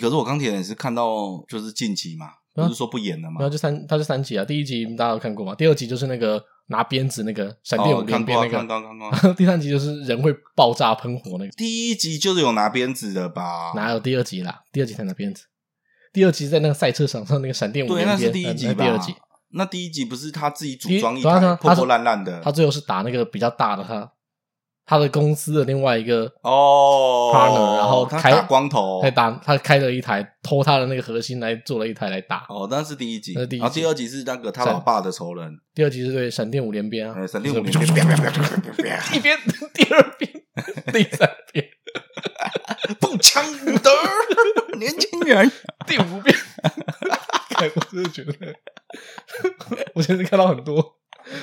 [0.00, 3.40] 可是我钢铁人是看到就是晋级嘛，不是说不演了嘛？
[3.40, 4.44] 然后就三，他是三集啊。
[4.44, 5.54] 第一集大家有看过嘛？
[5.54, 9.32] 第二集就是那个拿鞭子那个闪电五连鞭那个。
[9.34, 11.50] 第三集就是人会爆炸喷火那个。
[11.52, 13.72] 第一集就是有拿鞭子的吧？
[13.74, 14.62] 哪有第二集啦？
[14.70, 15.44] 第二集才拿鞭子。
[16.12, 18.18] 第二集在那个赛车场上那个闪电五连鞭。
[18.18, 18.84] 对，那是第一集吧？
[18.84, 19.14] 第二集。
[19.50, 22.42] 那第一集不是他自己组装一台破破烂烂的？
[22.42, 24.12] 他最后是打那个比较大的他。
[24.86, 27.30] 他的公司的另外一个哦。
[27.34, 32.46] partner，然后他打光头，他打他开了一台偷他的那个核心来做了一台来打。
[32.48, 37.84] 哦，那是第一集，那是第一集，然后第二集是那个他老爸的仇人，第二集是对闪电五连鞭啊，闪电五连鞭，
[39.12, 39.36] 一边
[39.74, 40.30] 第二遍
[40.92, 41.66] 第三遍
[43.00, 43.90] 步枪不得，
[44.78, 45.50] 年轻人。
[45.86, 46.34] 第五遍，
[47.74, 48.32] 我真的觉得，
[49.94, 50.96] 我现在看到很多，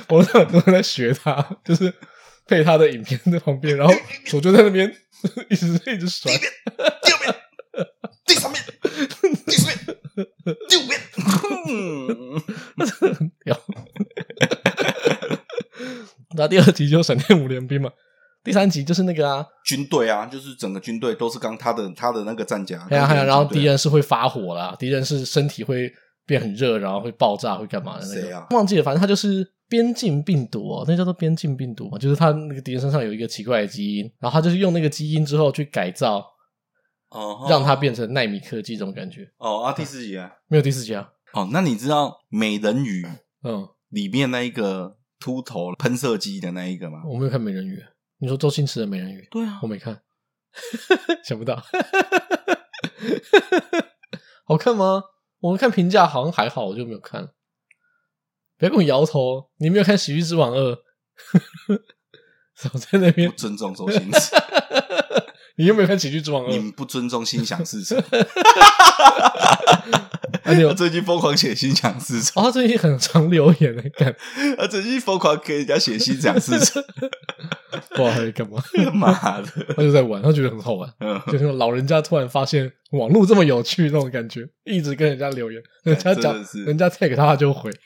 [0.10, 1.94] 我看到很多人在学他，就是。
[2.54, 3.94] 配他的影片在旁边，然后
[4.26, 4.88] 手就在那边
[5.50, 6.32] 一直一直甩。
[6.32, 6.52] 第一遍，
[7.02, 7.34] 第二遍，
[8.28, 8.64] 第三遍，
[9.48, 9.76] 第四遍，
[10.70, 11.02] 第五遍，
[12.78, 13.58] 那真的很屌。
[16.38, 17.90] 那第二集就闪电五连兵嘛，
[18.44, 22.86] 第三集就是那个啊，军队啊，就是整个军队都是刚他的他的那个战甲。
[22.88, 25.92] 对啊，然后敌人是会发火啦，敌人是身体会
[26.28, 28.22] 变很热，然后会爆炸，会干嘛的那个？
[28.22, 28.46] 谁啊？
[28.52, 29.52] 忘记了，反正他就是。
[29.74, 36.24] 边境病毒哦，那叫做边境病毒嘛，就是他那个敌人身上有一个奇怪的基因，然后他就是用那个基因之后去改造，
[37.10, 39.28] 哦，让它变成纳米科技这种感觉。
[39.38, 41.10] 哦啊，第四集啊，没有第四集啊。
[41.34, 43.04] 哦，那你知道美人鱼
[43.44, 47.02] 嗯里面那一个秃头喷射机的那一个吗？
[47.08, 47.84] 我没有看美人鱼，
[48.20, 49.28] 你说周星驰的美人鱼？
[49.32, 50.00] 对啊，我没看，
[51.26, 51.60] 想不到，
[54.46, 55.02] 好看吗？
[55.40, 57.32] 我们看评价好像还好，我就没有看。
[58.58, 60.72] 别跟我摇头，你没有看《喜剧之王二》？
[62.74, 64.36] 我在那边不尊重周星驰，
[65.58, 66.50] 你有没有看《喜剧之王二》？
[66.52, 68.02] 你们不尊重心想事成。
[70.68, 74.16] 我最近疯狂写心想事成，哦，他最近很常留言来看，
[74.58, 76.84] 他最近疯狂给人家写心想事成，
[77.96, 78.62] 不知道他在干嘛？
[78.94, 79.12] 妈
[79.42, 80.92] 的，他就在玩，他觉得很好玩，
[81.28, 86.34] 就是老人家突然发现网络这么有趣那种感觉，一直跟人家留言，人家讲，
[86.66, 87.72] 人家 tag 他，他就回。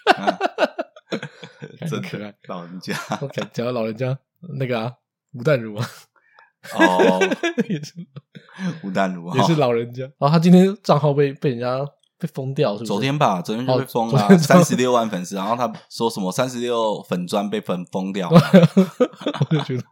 [1.90, 2.94] 真可爱，老人家。
[3.22, 4.18] OK，讲到老人家，
[4.60, 4.92] 那个啊，
[5.34, 5.90] 吴淡如啊，
[6.74, 7.20] 哦，
[7.70, 7.94] 也是
[8.84, 10.04] 吴淡如，也是老人家。
[10.18, 11.80] 然后他今天账号被被人家
[12.20, 12.88] 被封掉，是不是？
[12.88, 15.36] 昨天吧，昨天就被封了，三十六万粉丝。
[15.38, 19.84] 然后他说什么三十六粉砖被粉封掉，我就觉得。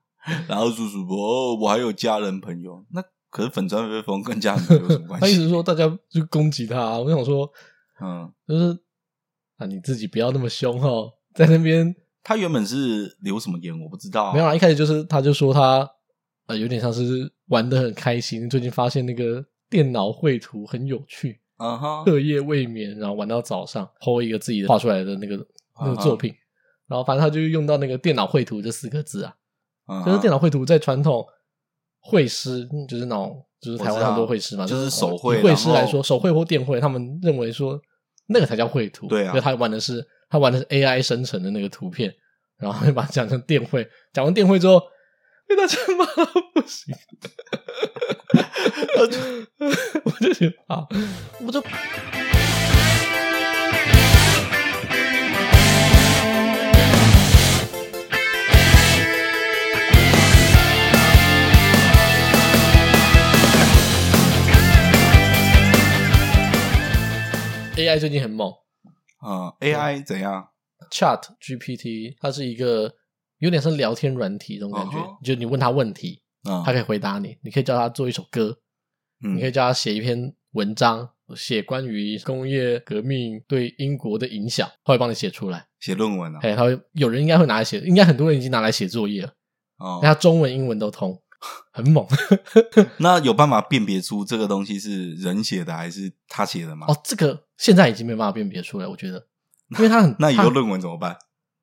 [0.47, 5.21] 然后叔叔哦：“我还有家人朋友。”那可是粉钻被封，跟家人有什么关系？
[5.25, 7.49] 他一直说大家就攻击他，我想说，
[8.01, 8.79] 嗯，就是。
[9.57, 14.33] 啊，你自己不要那么凶哦，在那边，他原本是留什么言，我不知道啊。
[14.33, 15.89] 没有啊，一开始就是他就说他
[16.47, 25.47] 呃有点像是玩的很开心，最近发现那个电脑绘图很有趣，啊哈，彻夜未眠，然后玩到早上，po 一个自己画出来的那个
[25.79, 26.35] 那个作品，
[26.87, 29.33] 然后反正他就用到那个电脑绘图这四个字啊，
[30.05, 31.25] 就是电脑绘图在传统
[31.99, 37.79] 绘师，就是那种就是台湾很多绘师嘛，就是手绘，绘师来说，手绘或电绘，他们认为说。
[38.27, 42.11] 那个才叫绘图，对啊，因为他玩的是他玩的是 AI 生成的那个图片，
[42.57, 44.81] 然后就把它讲成电绘，讲完电绘之后，
[45.47, 46.95] 被大家骂到不行，
[48.97, 49.19] 我 就
[50.05, 50.87] 我就觉得啊，
[51.45, 51.63] 我就。
[67.77, 68.49] AI 最近很猛，
[69.17, 70.47] 啊、嗯、AI 怎样
[70.89, 72.93] ？Chat GPT 它是一个
[73.39, 75.25] 有点像聊天软体这种感觉，uh.
[75.25, 77.37] 就你问他问题，嗯，他可以回答你。
[77.41, 78.57] 你可以叫他做一首歌，
[79.21, 85.67] 嗯，你可以叫他写一篇文章，写关于工业革命对英国的影响，他会帮你写出来。
[85.81, 86.39] 写论文啊？
[86.43, 89.33] 哎，他会有人应该会拿来写，应该很多人已经拿来写作业了。
[89.79, 91.21] 哦，他中文、英文都通。
[91.71, 92.03] 很猛，
[92.97, 96.87] 那有办法辨别出这个东西是人写的还是他写的吗？
[96.89, 99.25] 哦，这个现在已经没办法辨别出来，我觉得，
[99.77, 101.15] 因为他很那以后论文怎么办？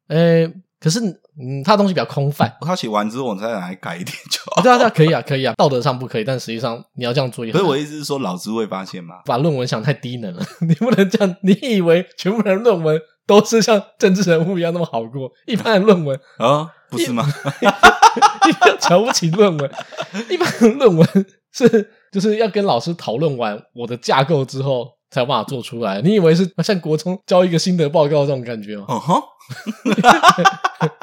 [0.08, 4.60] 诶，可是嗯，他东西比较空泛，他写完之后我再来改一点就好。
[4.60, 7.52] 哦，对啊，对啊，可以啊，可以啊，道德上不可以，但实际上你要这样做也。
[7.52, 9.16] 所以我意思是说，老师会发现吗？
[9.24, 11.36] 把论文想太低能了， 你不能这样。
[11.42, 15.30] 你以为全部人论文都是像政治人物一样那么好过？
[15.46, 16.46] 一般的论文啊。
[16.46, 17.24] 哦不是吗？
[18.44, 19.70] 你不要瞧不起论文。
[20.28, 21.08] 一般的论文
[21.50, 26.00] 是就是要跟老师讨论完我的架构之后，才有办法做出来。
[26.00, 28.86] 你以为是像国中交一个心得报告这种感觉吗？
[28.88, 29.22] 哦哈，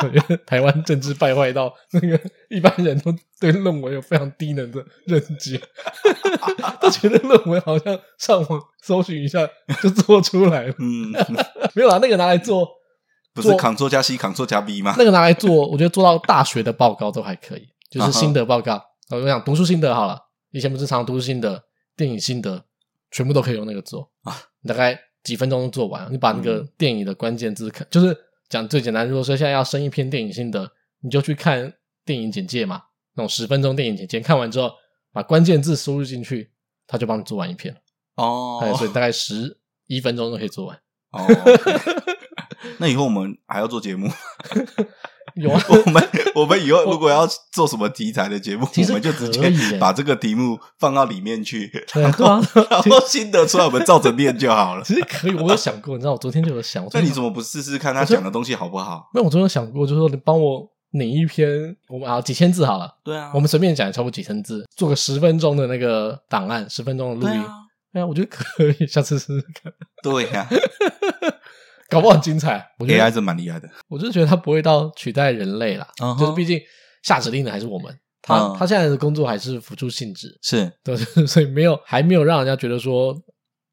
[0.03, 2.19] 我觉得台湾政治败坏到那个
[2.50, 5.59] 一般人都对论文有非常低能的认知，
[6.81, 9.47] 都觉得论文好像上网搜寻一下
[9.81, 10.73] 就做出来了。
[10.79, 11.11] 嗯，
[11.75, 12.67] 没有啦，那个拿来做
[13.33, 14.95] 不是 Ctrl 加 C Ctrl 加 V 吗？
[14.97, 18.81] 那个拿来做，我觉得做到大学的报告都还可以，就是心得报告。
[19.11, 20.17] 我讲读书心得好了，
[20.51, 21.61] 以前不是常读书心得、
[21.95, 22.63] 电影心得。
[23.11, 24.35] 全部都可以用那个做啊，
[24.67, 26.11] 大概几分钟就做完。
[26.11, 28.17] 你把那个电影的关键字看，嗯、就是
[28.47, 29.07] 讲最简单。
[29.07, 30.71] 如果说现在要生一篇电影心得，
[31.01, 31.73] 你就去看
[32.06, 32.83] 电影简介嘛，
[33.15, 34.71] 那种十分钟电影简介，看完之后
[35.11, 36.51] 把关键字输入进去，
[36.88, 37.75] 他就帮你做完一篇
[38.15, 38.73] 哦。
[38.77, 40.79] 所以大概十一分钟就可以做完。
[41.11, 41.25] 哦，
[42.77, 44.07] 那以后我们还要做节目？
[45.35, 52.25] 有啊， 我们我们以后如果要做什么题材的节目，我们就直接把这个题目放到里面去， 然后
[52.69, 54.83] 然后心得出来，我们照着念就好了。
[54.83, 59.09] 其实可以，我有想过，你知道，我昨天就有想，那你怎么不试试看他讲的东西好不好？
[59.13, 67.43] 那我昨天有想过，就是说你帮我拟一篇，我们啊几千字好了，对啊，我们随便讲，超过几千字，做个十分钟的那个档案，十分钟的录音，
[67.93, 69.71] 对啊，我觉得可以，下次试试看。
[70.03, 70.47] 对呀。
[71.89, 73.69] 搞不好很精彩，我觉得 AI 是蛮厉害的。
[73.88, 76.19] 我就是觉得它不会到取代人类啦，uh huh.
[76.19, 76.59] 就是毕竟
[77.03, 78.68] 下指令的还是我们，他他、uh.
[78.68, 80.95] 现在的工作还是辅助性质，是对，
[81.25, 83.12] 所以没有还没有让人家觉得说，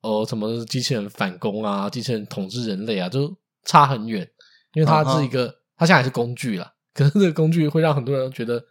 [0.00, 4.26] 哦、呃，什么机器人反攻啊，机器人统治人类啊，就差很远。
[4.72, 5.46] 因为它是一个，
[5.76, 5.88] 它、uh huh.
[5.88, 8.62] 现在还是工具啦， 可是这个工具会让很多人觉得，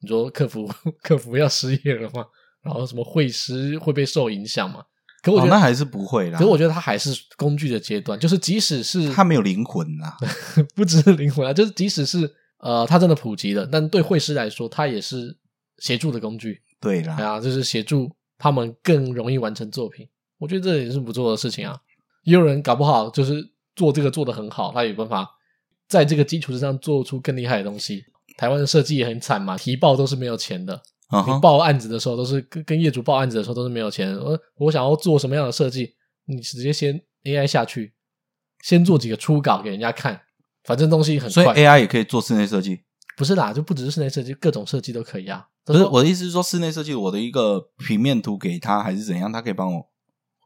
[0.00, 0.68] 你说客服
[1.02, 2.24] 客服要失业了吗？
[2.62, 4.84] 然后什么会师会被受影响吗？
[5.22, 6.38] 可我觉得、哦、那还是不会啦。
[6.38, 10.16] 可是我觉得它还是工具的阶段，就是即使是它没有灵魂啦，
[10.74, 12.28] 不只是灵魂啊，就是即使是
[12.58, 15.36] 呃，它真的普及了，但对会师来说，它也是
[15.78, 16.60] 协助的工具。
[16.80, 20.08] 对啦，对啊，就是协助他们更容易完成作品。
[20.38, 21.78] 我觉得这也是不错的事情啊。
[22.24, 25.28] 也有人搞不好就是做这个做的很好，他有办法
[25.88, 28.04] 在这个基础之上做出更厉害的东西。
[28.36, 30.82] 台湾的设计也很惨嘛，提报都是没有钱的。
[31.26, 34.16] 你报案子的时候都是跟跟业主报案子的时候都是没有钱。
[34.16, 35.94] 我我想要做什么样的设计，
[36.26, 37.92] 你直接先 AI 下去，
[38.62, 40.20] 先做几个初稿给人家看，
[40.64, 41.44] 反正东西很快。
[41.44, 42.80] 所以 AI 也可以做室内设计？
[43.16, 45.48] 不是啦，就不只是室内设计，各种设计都可以啊。
[45.64, 49.90] 不是我的意思是说，室内设计我的一个平面图给他还是怎样，他可以帮我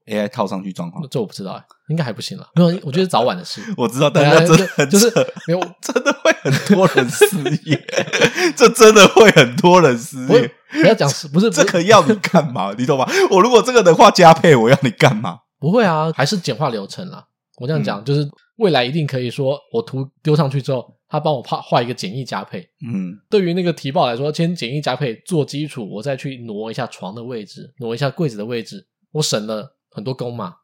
[0.06, 1.06] AI 套上去状况。
[1.08, 2.48] 这我不知道哎、欸，应该还不行了。
[2.54, 3.60] 没有，我觉得早晚的事。
[3.76, 5.10] 我知道，大家真的很就是
[5.46, 7.26] 没有， 真的会很多人失
[7.64, 7.86] 业，
[8.56, 10.50] 这真的会很多人失业。
[10.70, 12.74] 不要讲，不是这个要你干嘛？
[12.76, 13.06] 你懂吗？
[13.30, 15.38] 我如果这个的话加配，我要你干嘛？
[15.58, 17.24] 不会啊，还是简化流程啦。
[17.58, 22.60] 我这样讲，嗯、就是未来一定可以说，我图丢上去之后，他帮我画画一个简易加配。
[22.86, 30.56] 嗯，对于那个提报来说，先简易加配做基础，我再去挪一下床的位置，挪一下柜子的位置，我省了很多工嘛。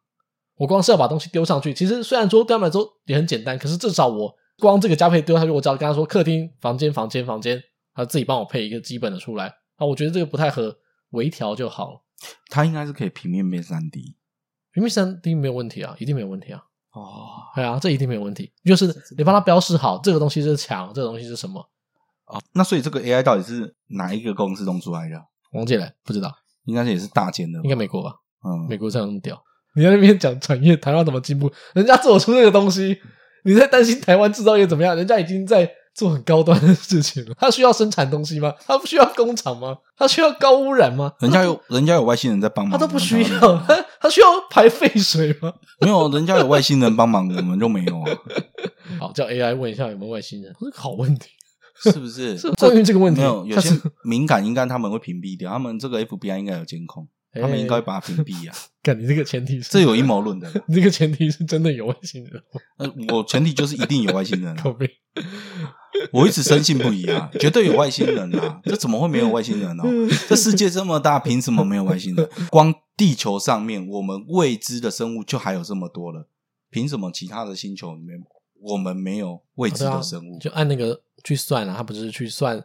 [0.57, 7.61] 我光是要把东西丢上去，其实虽然说对他们来说也很简单，可是至少我光这个加配丢上去，我只要跟他说客厅、房间、房间、房间，
[7.95, 9.47] 他自己帮我配一个基本的出来。
[9.77, 10.77] 啊，我觉得这个不太合
[11.11, 12.03] 微调就好了。
[12.51, 14.17] 它应该是可以平面变三 D，
[14.73, 16.63] 平面三 D 没有问题啊，一定没有问题啊。
[16.93, 18.53] 哦，对啊，这一定没有问题。
[18.65, 21.61] 就是你帮他标示好，这个东西是墙，这个东西是什么
[22.27, 22.39] 啊？
[22.53, 25.17] 那所以这个 AI 到底是哪一个公司弄出来的？
[25.53, 26.33] 王姐来，不知道，
[26.67, 28.15] 应该是也是大间的，应该美国吧？
[28.45, 29.43] 嗯，美国这样那么屌。
[29.75, 31.51] 你在那边讲产业，台湾怎么进步？
[31.75, 32.99] 人家做出这个东西，
[33.45, 34.97] 你在担心台湾制造业怎么样？
[34.97, 35.71] 人家已经在。
[35.95, 38.51] 做很高端的事情了， 他需要生产东西吗？
[38.67, 39.77] 他不需要工厂吗？
[39.95, 41.13] 他需要高污染吗？
[41.21, 43.59] 人家有人家有外星人在帮忙，他都不需要。
[43.59, 45.53] 他 他需要排废水吗？
[45.83, 48.11] 没有，人家有外星人帮忙，我们就没有啊。
[48.99, 51.29] 好，叫 AI 问一下有没有外星人，这是好问题，
[51.83, 52.39] 是不是？
[52.39, 55.53] 是关于这个问题，没有有些敏感，应该他们会屏蔽掉。
[55.53, 57.07] 他们这个 FBI 应该有监控。
[57.41, 58.55] 他们应该会把它屏蔽啊！
[58.83, 60.51] 看你这个前提是，这有阴谋论的。
[60.69, 62.43] 你这个前提是真的有外星人。
[62.79, 64.55] 呃，我前提就是一定有外星人。
[66.11, 68.61] 我一直深信不疑啊，绝对有外星人啊！
[68.65, 69.85] 这怎么会没有外星人呢？
[70.29, 72.29] 这世界这么大，凭什么没有外星人？
[72.51, 76.29] 光地球上面我们未知的生物就还有这么多了，
[76.71, 78.19] 凭什么其他的星球里面
[78.61, 80.39] 我们没有未知的生物？
[80.39, 82.63] 就按那个去算啊，他不是去算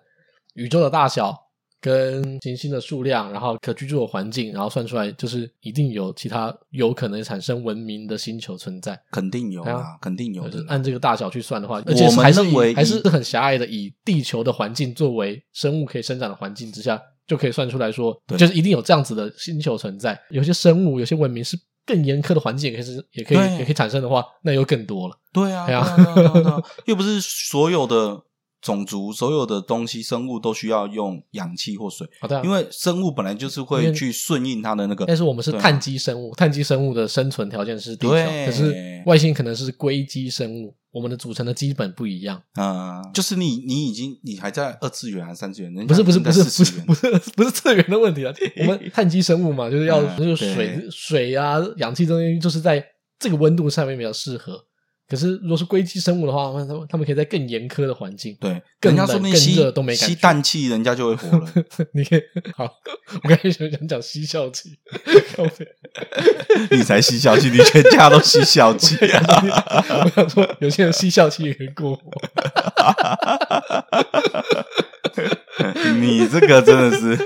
[0.55, 1.46] 宇宙的大小。
[1.79, 10.63] 跟行星的数量，然后可居住的环境，然后算出来就是一定有其他有可能产生文明的星球存在，肯定有啊，肯定有的。
[10.67, 20.19] 按这个大小去算的话，而且还是以还是很狭隘的，以地球的环境作为生物可以生长的环境之下，就可以算出来说，就是一定有这样子的星球存在。
[20.29, 21.55] 有些生物，有些文明是
[21.85, 25.15] 更严苛的环境，也可以是也可以也可以产生的话，那又更多了。
[25.31, 28.23] 对啊，对啊，又不是所有的。
[28.67, 32.05] 种族所有的东西，生物都需要用氧气或水。
[32.19, 35.05] 好的，因为生物本来就是会去顺应它的那个。
[35.05, 38.13] 但是我们是碳基生物，碳基生物的生存条件是地球，
[38.45, 42.43] 可是外星可能是硅基生物，我们的组成的基本不一样。
[42.55, 45.73] 啊，就是你你已经你还在二次元还是三次元？
[45.87, 48.33] 不是不是不是不是不是 不是次元的问题啊。
[48.59, 52.85] 我们碳基生物嘛，就是要就是水水啊氧气这东西，就是在
[53.17, 54.65] 这个温度上面比较适合。
[55.09, 61.53] 可是，如果是硅基生物的话，他们他们可以在更严苛的环境，对，更冷更热都没感觉，吸氮气，人家就会活了。
[61.95, 62.21] 你可以
[62.53, 62.65] 好，
[63.23, 64.77] 我刚才想讲讲吸笑气，
[66.71, 69.23] 你才吸笑气，你全家都吸笑气啊！
[70.03, 72.11] 我想说，有些人吸笑气也可以过活。
[76.01, 77.17] 你这个真的是，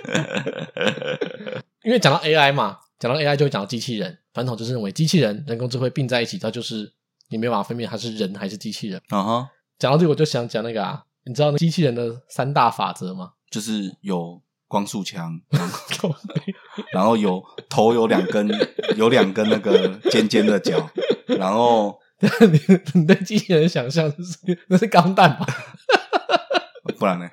[1.84, 6.94] 因为讲到 AI 嘛，讲到 AI 就会讲到机器人，传统就是认为机器人、人工智慧并在一起，它就是。
[7.32, 9.02] 你没办法分辨它是人还是机器人。
[9.10, 13.32] 啊哈，讲到这个，我就想讲那个啊，你知道那机器人的三大法则吗？
[13.50, 15.68] 就是有光束枪，然
[16.00, 16.16] 后，
[16.94, 18.50] 然后有头有两根，
[18.96, 20.90] 有两根那个尖尖的角，
[21.28, 22.00] 然后
[22.52, 22.60] 你
[22.94, 25.46] 你对机器人想象是那是钢弹吧？
[26.98, 27.30] 不然呢？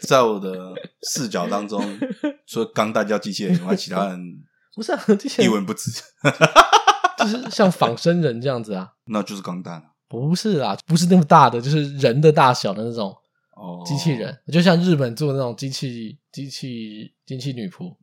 [0.00, 1.98] 在我的视角当中，
[2.46, 4.18] 除了钢弹叫机器人以外，其他人
[4.74, 5.90] 不是啊，机器人一文不值。
[7.18, 9.82] 就是像仿生人这样子啊，那就是钢弹。
[10.08, 13.14] 不是啊，不是那么大的，就是人的大小的那种
[13.56, 17.94] 哦，机器人，就像日本做的那种机器机器机器女仆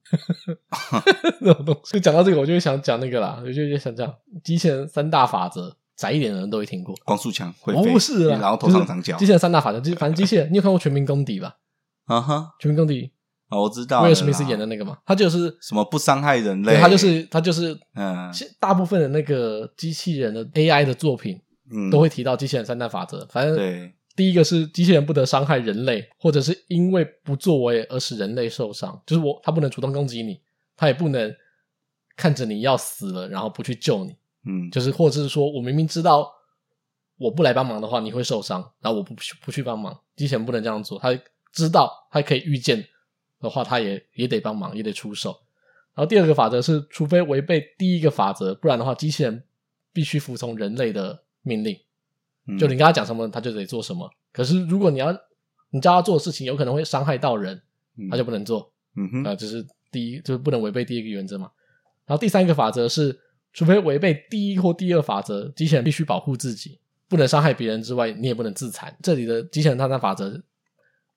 [1.39, 1.93] 那种东西。
[1.93, 4.13] 就讲到这个，我就会想讲那个啦，我就会想讲
[4.43, 6.93] 机器人三大法则，窄一点的人都会听过。
[7.05, 9.15] 光速枪会飞，不是啊，然后头上长角。
[9.17, 11.57] 机器人三大法则，就反正机器人，你有看过《全民公敌》吧？
[12.05, 13.03] 啊哈，《全民公敌》。
[13.51, 18.31] 哦，我知道，威尔史密斯演的那个嘛，他就是什么不伤害人类，他就是他就是，嗯，
[18.61, 21.37] 大部分的那个机器人的 AI 的作品，
[21.69, 23.27] 嗯，都会提到机器人三大法则。
[23.29, 30.39] 反正对，第一个是机器人不得伤害人类，或者是因为不作为而使人类受伤，就是我他不能主动攻击你，
[30.77, 31.35] 他也不能
[32.15, 34.15] 看着你要死了然后不去救你，
[34.45, 36.31] 嗯，就是或者是说我明明知道
[37.17, 41.09] 我不来帮忙的话你会受伤，然后我不不去帮忙，机器人不能这样做，他
[41.51, 42.87] 知道他可以预见。
[43.41, 45.31] 的话，他也也得帮忙，也得出手。
[45.93, 49.43] 然后第二个法则是，除非违背第一个法则，不然的话，机器人
[49.91, 51.77] 必须服从人类的命令。
[52.47, 54.09] 嗯、就你跟他讲什么，他就得做什么。
[54.31, 55.11] 可是如果你要
[55.71, 57.61] 你叫他做的事情，有可能会伤害到人，
[58.09, 58.71] 他就不能做。
[58.95, 61.51] 嗯哼，啊、呃，这是第一，就是不能违背第一个原则嘛。
[62.05, 63.19] 然后第三个法则是，
[63.51, 66.79] 除非违背第一或第二法则，机器人必须保护自己，
[67.09, 68.95] 不能伤害别人之外，你也不能自残。
[69.03, 70.41] 这里的机器人他那法则。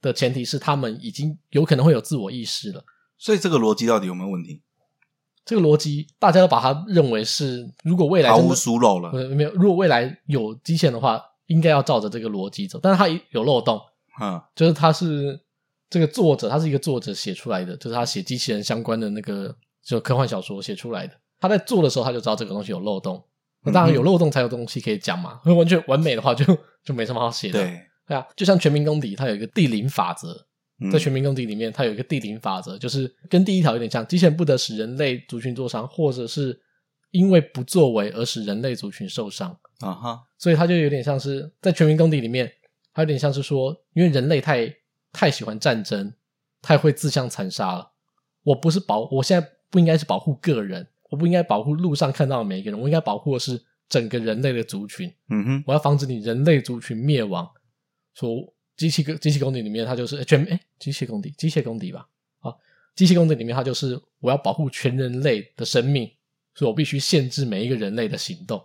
[0.04, 2.84] 的前提是他们已经有可能会有自我意识了，
[3.16, 4.60] 所以这个逻辑到底有没有问题？
[5.46, 13.80] 这个逻辑大家都把它认为是，如果未来毫无疏漏了，没有，如果未来有机器人的话，应该要照着这个逻辑走，但是它有漏洞，
[14.20, 15.40] 嗯，就是他是
[15.88, 23.22] 这个作者，他是一个作者写出来的，就是他写机器人相关的那个就科幻小说写出来的，他在做的时候他就知道这个东西有漏洞，
[23.62, 26.44] 那当然有漏洞才有东西可以讲嘛，嗯、完全完美的话就
[26.82, 27.58] 就没什么好写的。
[27.60, 27.80] 对。
[28.06, 30.46] 对啊，就像全民公敌，它有一个地灵法则，
[30.92, 36.60] 在全民公敌里面，它有一个地灵法则，就是跟第一条有点像，机器人不得使人类族群受伤，或者是
[37.12, 42.52] 因为不作为而使人类族群受伤啊哈，所以它就有点像是在全民公敌里面，
[42.92, 44.74] 它有点像是说，因为人类太
[45.12, 46.12] 太喜欢战争，
[46.60, 47.92] 太会自相残杀了。
[48.42, 55.10] 我不是保，我现在不应该是保护个人，我不应该保护路上看到的每一个人，我应该保护的是整个人类的族群。
[55.30, 57.48] 嗯哼，我要防止你人类族群灭亡。
[58.14, 62.08] 说机器个机器公敌里面，它就是全哎，机械公敌，机械公敌吧？
[62.40, 62.54] 啊，
[62.94, 66.10] 机器公敌里面，它就是我要保护全人类的生命，
[66.54, 68.64] 所以我必须限制每一个人类的行动。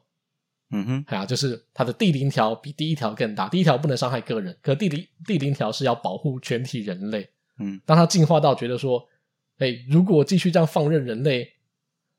[0.71, 3.49] 嗯哼，哎呀，就是它的第零条比第一条更大。
[3.49, 7.29] 第一条不能伤害个人，可第零第零条是要保护全体人类。
[7.57, 9.07] 嗯，当它进化到觉得说，
[9.57, 11.51] 哎，如果继续这样放任人类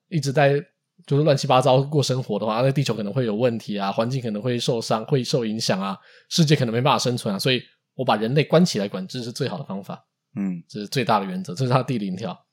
[0.09, 0.65] 一直在。
[1.07, 7.63] 就是乱七八糟过生活的话，那地球可能会有问题啊，环境可能会受伤，会受影响啊，世界可能没办法生存啊，所以
[7.95, 10.07] 我把人类关起来管制是最好的方法。
[10.37, 12.47] 嗯，这是最大的原则，这是他第零条。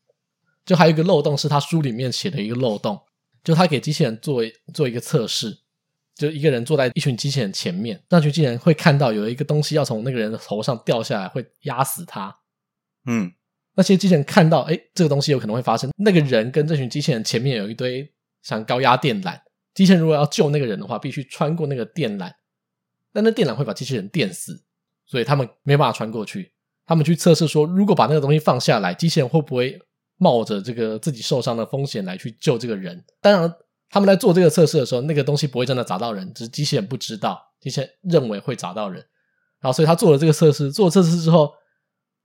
[0.65, 2.99] 就还有一个漏洞，是他书里面写的一个漏洞，
[3.43, 4.41] 就他给机器人做
[4.73, 5.57] 做一个测试，
[6.15, 12.35] 就一个人坐在一群机器人前面，那群机器人会看到有一个东西要从那个人的头上掉下来，会压死他。
[13.05, 13.31] 嗯，
[13.75, 18.11] 那些机器人看到，哎，这个东西有可能会发生，那个人跟这群机器人前面有一堆。
[18.47, 19.37] 像高压电缆，
[19.73, 22.31] 机器人如果要救那个人的话，必须穿过那个电缆，
[23.11, 24.63] 但那电缆会把机器人电死，
[25.05, 26.53] 所以他们没办法穿过去。
[26.85, 29.77] 他们去测试说，如果把那个东西放下来，机器人会不会
[30.15, 33.03] 冒着这个自己受伤的风险来去救这个人？
[33.19, 33.53] 当然，
[33.89, 39.05] 他们在做这个测试的时候，那个东西不会真的砸到人，只是机器人不知道，机器人认为会砸到人。
[39.59, 41.53] 然后所以他做了这个测试，做了测试之后，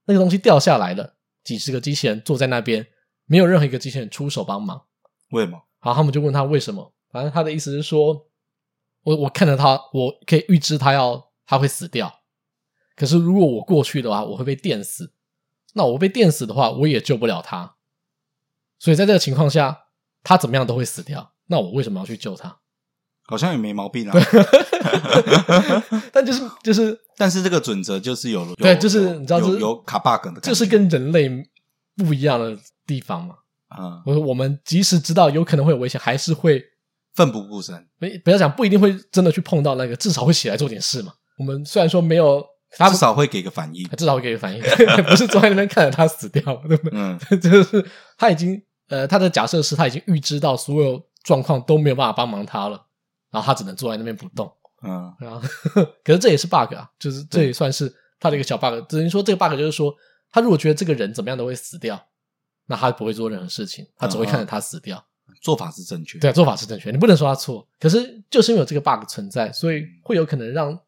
[0.07, 2.87] 那个东西掉下来了，几十个机器人坐在那边，
[3.27, 4.83] 没有任何一个机器人出手帮忙。
[5.31, 5.63] 为什么？
[5.85, 6.95] 好，他们就问他为什么。
[7.11, 8.27] 反正他的意思是说，
[9.03, 12.21] 我我看着他，我可以预知他要他会死掉。
[12.95, 15.13] 可是如果我过去的话，我会被电死。
[15.75, 17.75] 那我被电死的话，我也救不了他。
[18.79, 19.87] 所以在这个情况下，
[20.23, 21.33] 他怎么样都会死掉。
[21.47, 22.59] 那我为什么要去救他？
[23.25, 24.17] 好像也没毛病啊。
[26.13, 31.29] 但就是就是， 但是这个准则就是有，有对，就是你知道，有有卡 bug 的，就是跟人类
[31.97, 33.37] 不一样的地方嘛。
[33.73, 36.63] 啊、嗯，我我们即使知道有可能会有危险，还是会
[37.15, 37.75] 奋不顾身。
[37.99, 41.13] 没不要讲，不一定会真的去碰到那个，至少会起来做点事嘛。
[41.39, 42.45] 我们虽然说没有，
[42.77, 44.63] 他至少会给个反应，至少会给个反应，
[45.09, 46.99] 不是坐在那边看着他死掉，对不对？
[46.99, 47.85] 嗯，就是
[48.17, 52.81] 他已经呃，他的假设是他已经预知到所有状况都没有办法帮忙他了，
[53.31, 54.51] 然后他只能坐在那边不动。
[54.85, 55.41] 嗯，然后
[56.03, 58.75] 可是这也是 bug 啊，就是这也算是他的一个小 bug。
[58.89, 59.95] 只能说这个 bug 就是说，
[60.31, 62.01] 他如果觉得这个人怎么样都会死掉，
[62.67, 64.97] 那他不会做任何事情，他只会看着他死掉。
[65.29, 67.67] 嗯嗯、做法是正确，对，做法是正确，你不能说他错。
[67.79, 70.79] 可是就是因为有这个 bug 存在，所以会有可能让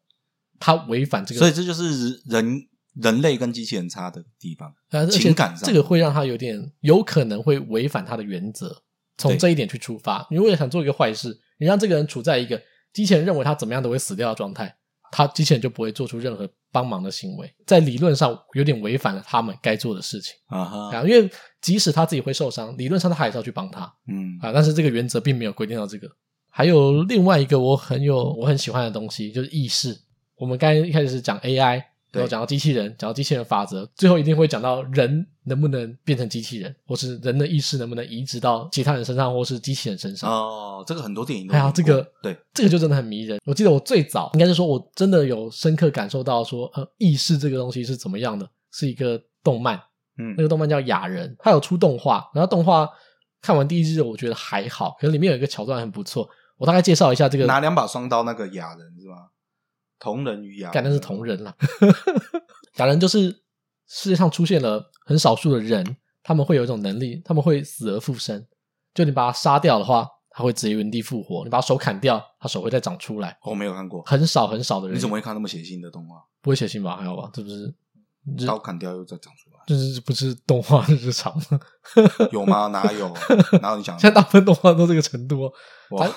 [0.59, 1.39] 他违反这个。
[1.39, 4.73] 所以这就是人人类跟机器人差的地方，
[5.09, 8.83] 情感上这个会让他有点有可能会违反他的原则。
[9.17, 12.61] 从这一点去出发，你如果想做一个坏事，你让这个人处在一个。
[12.91, 14.73] 机器人认为他怎么样都会死掉的状态，
[15.11, 21.03] 他机器人就不会做出任何帮忙的行为，在理论上有点违反了他们该做的事情啊哈！
[21.07, 21.29] 因为
[21.61, 26.09] 即使他自己会受伤，理论上他还是要去帮他，嗯啊，但是这个原则并没有规定到这个。
[26.49, 29.97] 还有另外一个我很有我很喜欢的东西，就是意识。
[30.35, 31.81] 我们刚才一开始是讲 AI。
[32.15, 40.31] 然后讲到机器人，讲到机器人法则，最后一定会讲到人能不能变成机器人，或是人的意识能不能移植到其他人身上，或是机器人身上。
[40.31, 41.53] 哦，这个很多电影都。
[41.53, 43.39] 哎呀这个，对，这个就真的很迷人。
[43.45, 49.77] 我记得我最早应该是说，我真的有深刻感受到说，呃，意识这个东西是怎么样的，是一个动漫，
[50.17, 52.89] 嗯，那个动漫叫《雅人》，它有出动画，然后动画
[53.41, 59.29] 看完第一季我觉得还好，可是里面有一个桥段很不错，我大概介绍一下这个，拿两把双刀那个雅人是吧？
[59.99, 61.55] 同人与亚人，干的是同人啦。
[62.77, 63.31] 亚人就是
[63.87, 68.45] 世界上出现了很少数的人，他们会有一种能力，他们会死而复生。
[68.93, 73.37] 就你把他杀掉的话，他会直接原地复活；你把他手砍掉，他手会再长出来。
[73.43, 74.95] 我没有看过，很少很少的人。
[74.95, 76.15] 你怎么会看那么血腥的动画？
[76.41, 76.97] 不会血腥吧？
[76.97, 77.29] 还好吧？
[77.33, 77.73] 这不是
[78.45, 79.63] 刀砍掉又再长出来？
[79.67, 81.33] 这是不是动画日常？
[82.31, 82.67] 有吗？
[82.67, 83.13] 哪有？
[83.61, 83.97] 哪有你想？
[83.99, 85.51] 现在大部分动画都这个程度。
[85.91, 86.07] 哇！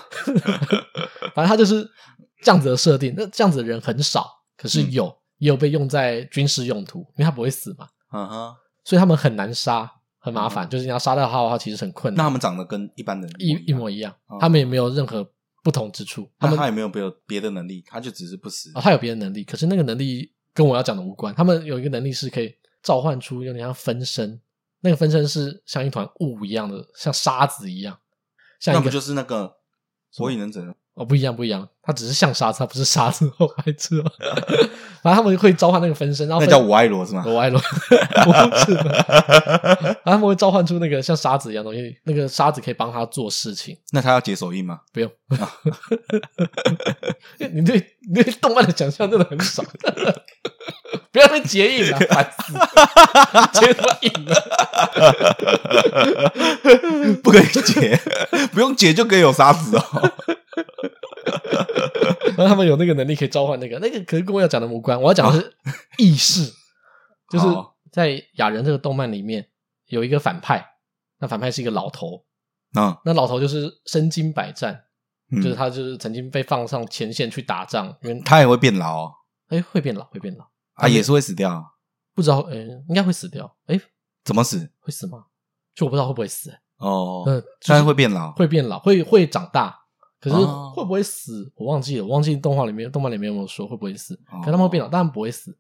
[1.35, 1.89] 反正 他就是。
[2.43, 12.19] 这样子的设定，那这样子的人很少，可是有，嗯、也有被用在军事用途，因为他不会死嘛，嗯哼，所以他们很难杀，很麻烦，嗯、就是你要杀掉他的话，其实很困难。
[12.19, 15.29] 那他们长得跟一般人一一,模一样，嗯、他们也没有任何
[15.63, 16.31] 不同之处。
[16.39, 18.71] 他们他也没有别有别的能力，他就只是不死。
[18.75, 21.35] 哦，他有别的能力，可是那个能力跟我要讲的无关。
[21.35, 24.41] 他们有一个能力是可以召唤出有点像分身，
[24.81, 27.99] 那个分身是像一团雾一样的，像沙子一样，
[28.61, 29.58] 像一个那不就是那个
[30.17, 30.75] 火影忍者？
[30.95, 34.13] 哦，不一样，不一样，它只是像沙子，它不是沙子，后孩子哦。
[35.01, 37.23] 反正他们会召唤那个分身，然后那叫我爱罗是吗？
[37.25, 37.61] 我爱罗，
[38.25, 38.75] 不是。
[38.75, 43.79] 然后他们会召唤出那个像沙子一样东西，那个沙子可以帮他做事情。
[43.93, 44.81] 那他要解手印吗？
[44.93, 45.09] 不用。
[47.53, 49.63] 你对你对动漫的想象真的很少。
[51.13, 52.53] 不要被结印了，烦死！
[53.61, 54.35] 结什么印了？
[57.23, 57.97] 不可以结，
[58.53, 60.13] 不用结就可以有沙子哦。
[62.37, 65.01] 然后他们有那个能力可以召唤那个，那个可是跟我要讲的无关。
[65.01, 65.53] 我要讲的是
[65.99, 66.51] 意识，
[67.31, 67.47] 就是
[67.93, 69.49] 在雅人这个动漫里面
[69.87, 70.65] 有一个反派，
[71.19, 72.25] 那反派是一个老头
[72.75, 74.85] 啊，那老头就是身经百战，
[75.43, 79.13] 就是他就是曾经被放上前线去打仗，因为他也会变老，
[79.49, 80.47] 哎，会变老，会变老
[80.79, 81.75] 啊，也是会死掉，
[82.15, 82.57] 不知道，哎，
[82.89, 83.81] 应该会死掉，哎，
[84.25, 84.71] 怎么死？
[84.81, 85.25] 会死吗？
[85.75, 89.77] 就我不知道会不会死，哦，嗯，但是会变老，会变老，会会长大。
[90.21, 91.45] 可是会不会死？
[91.45, 94.15] 哦、我忘记了，我忘记动画里面、动漫里面有没有说会不会死？
[94.33, 95.57] 哦、可他们会变老，当然不会死，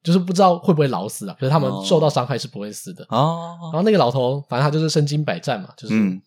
[0.00, 1.36] 就是不知道会不会老死啊。
[1.40, 3.04] 可是他们受到伤害是不会死的。
[3.08, 3.58] 哦。
[3.64, 6.22] 然后那个老头，反正他就是身经百战嘛，就是、嗯、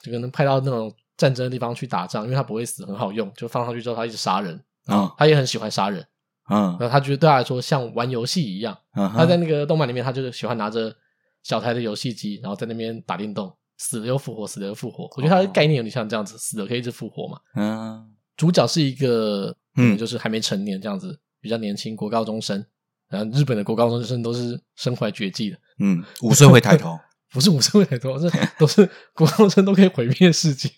[0.00, 4.54] 就可能派到那种战争的地方去打仗，因为他不会死，很好用，就放上去之后他一直杀人。
[4.86, 5.14] 啊、哦。
[5.18, 6.06] 他也很喜欢杀人。
[6.48, 6.76] 嗯。
[6.80, 8.76] 然后他觉得对他来说像玩游戏一样。
[8.94, 9.10] 嗯。
[9.14, 10.94] 他在那个动漫里面，他就是喜欢拿着
[11.42, 13.54] 小台的游戏机，然后在那边打电动。
[13.80, 15.04] 死了又复活，死了又复活。
[15.16, 17.38] 我觉得他的概念有点像这样子，死了可以一直复活嘛。
[17.54, 22.66] 嗯，主角是一个，嗯，就是还没成年这样子，比较年轻，国高中生。
[23.08, 25.56] 然后日本的国高中生都是身怀绝技的。
[25.78, 26.98] 嗯，五岁会抬头，
[27.32, 30.70] 不是五岁会太多，是都是国高中生都可以毁灭世界。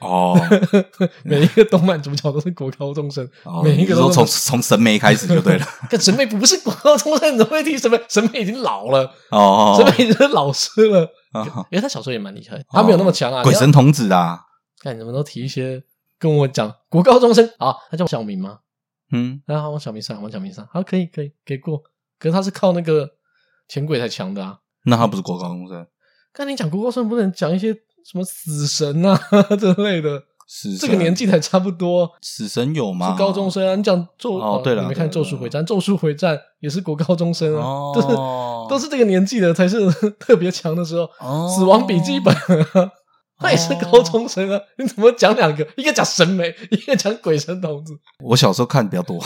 [0.00, 0.38] 哦，
[1.24, 5.66] 每一个动漫主角都是国高中生，哦、每一个都从从审美开始就对了。
[5.90, 7.98] 但审美不是国高中生，你怎么会提审美？
[8.08, 11.08] 审美已经老了哦，审美已经是老师了。
[11.32, 13.42] 哦、因为他小时候也蛮厉害，他没有那么强啊。
[13.42, 14.40] 鬼神童子啊，
[14.82, 15.82] 看你们都提一些
[16.18, 18.58] 跟我讲国高中生啊，他叫小明吗？
[19.10, 21.82] 嗯，然后往小明上，往小明上，好，可以，可以，给过。
[22.18, 23.08] 可是他是靠那个
[23.68, 24.58] 钱鬼才强的啊。
[24.86, 25.86] 那他不是国高中生？
[26.34, 29.16] 刚才你讲国高中生不能讲一些什么死神啊
[29.58, 32.10] 这类的，死神这个年纪才差不多。
[32.20, 33.12] 死神有吗？
[33.12, 33.76] 是高中生啊。
[33.76, 35.64] 你讲咒哦，对了，你没看咒术回战？
[35.64, 38.08] 咒术回战也是国高中生啊，哦、都是
[38.68, 39.78] 都是这个年纪的才是
[40.18, 41.08] 特别强的时候。
[41.20, 42.34] 哦、死亡笔记本。
[43.36, 44.60] 他也是高中生啊！
[44.78, 45.66] 你怎么讲两个？
[45.76, 47.92] 一个讲神眉，一个讲鬼神童子。
[48.24, 49.20] 我小时候看比较多，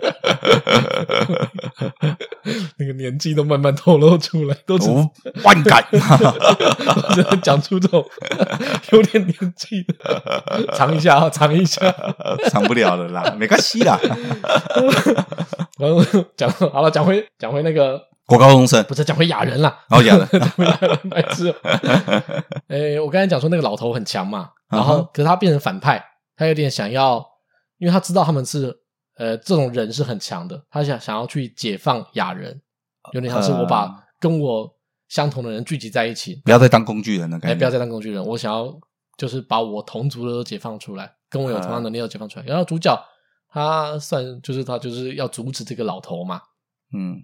[2.78, 4.88] 那个年纪都慢慢透露出来，都是
[5.44, 5.84] 万感。
[7.42, 8.04] 讲出这种
[8.92, 9.94] 有点年纪的，
[10.74, 11.80] 藏一下啊，尝一下，
[12.48, 13.98] 尝不了了啦，没关系啦。
[15.78, 16.02] 然后
[16.36, 18.00] 讲好了，讲回讲回那个。
[18.26, 21.52] 国高中生不是讲回雅人啦，然后亚人 讲回雅人白痴。
[22.68, 26.00] 诶，我刚才讲说那个老头很强嘛，然后可是他变成反派，
[26.36, 27.20] 他有点想要，
[27.78, 28.72] 因为他知道他们是
[29.20, 32.58] 呃这种人是很强的，他想想要去解放亚人，
[33.12, 34.74] 有点像是我把跟我
[35.08, 38.74] 相同的人聚集在一起，不要再当工具人了，哎，不要再当工具人，我想要
[39.18, 42.46] 就是把我同族的都解放出来，跟我有同样能力的解放出来。
[42.46, 42.98] 然后主角
[43.50, 46.40] 他算就是他就是要阻止这个老头嘛，
[46.94, 47.22] 嗯。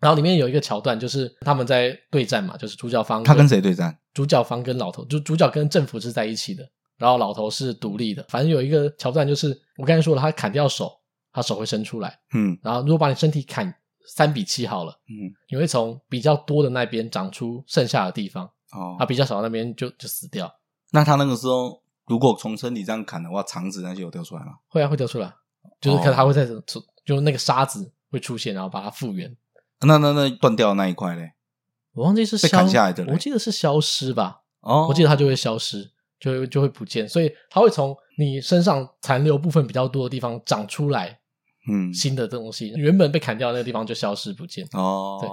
[0.00, 3.98] 然后里面有一个桥段，就是他们在对战嘛，就是主角方他跟谁对战？
[4.12, 6.62] 主角方跟老头，就主角跟政府是在一起的，
[6.98, 8.24] 然后老头是独立的。
[8.28, 10.92] 反正有一个桥段，就是我刚才说了，他砍掉手，
[11.34, 13.74] 他手会伸出来，嗯，然后如果把你身体砍
[14.06, 20.50] 三比七好了，嗯，你会从比较多的那边长出剩下的地方，哦，他比较少的那边就就死掉。
[20.92, 24.52] 那他那个时候如果从身体这样砍的话，肠子那些有掉出来吗？
[24.68, 25.34] 会啊，会掉出来，
[25.80, 26.46] 就是可能他会在，
[27.04, 29.36] 就那个沙子会出现，然后把它复原。
[29.80, 31.32] 那那那断掉的那一块嘞？
[31.94, 34.42] 我忘记是被砍下来的，我记得是消失吧。
[34.60, 41.20] 哦，我记得它就会消失，就会就会不见，所以它会从你身上残留部分比较多的地方长出来，
[41.68, 42.72] 嗯，新的东西。
[42.76, 44.66] 原本被砍掉的那个地方就消失不见。
[44.72, 45.28] 哦，对。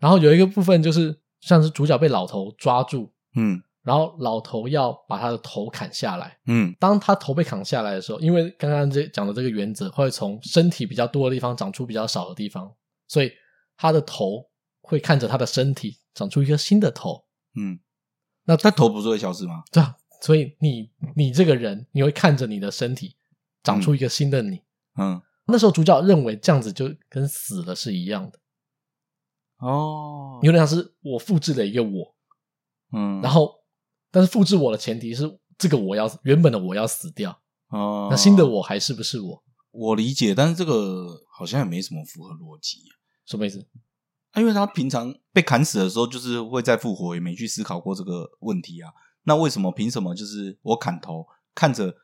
[0.00, 12.72] 然后有一个部分就是像是主角被老头抓住，嗯，然后老头要把他的头砍下来，嗯，当他头被砍下来的时候，因为刚刚这讲的这个原则会从身体比较多的地方长出比较少的地方，
[13.08, 13.30] 所以。
[13.76, 14.48] 他的头
[14.82, 17.24] 会看着他的身体长出一个新的头，
[17.56, 17.80] 嗯，
[18.44, 19.64] 那他头不是会消失吗？
[19.72, 23.16] 对啊，所以你你这个人，你会看着你的身体
[23.64, 24.60] 长出一个新的你，
[24.96, 28.38] 嗯，那时候主角认为这样子就跟死了是一样的，
[29.58, 32.14] 哦，有点像是我复制了一个我，
[32.92, 33.52] 嗯，然后
[34.10, 39.44] 但是复制我的前提是这个我要原本的我要死掉，哦，那新的我还是不是我？
[39.70, 42.78] 我理解，但是这个好像也没什么符合逻辑。
[43.26, 43.66] 什么意思？
[44.30, 48.92] 啊，因为他平常被砍死的时候，就是会再复活，也没去思考过这个问题啊。
[49.24, 49.72] 那为什么？
[49.72, 50.14] 凭什么？
[50.14, 51.96] 就是我砍头，看着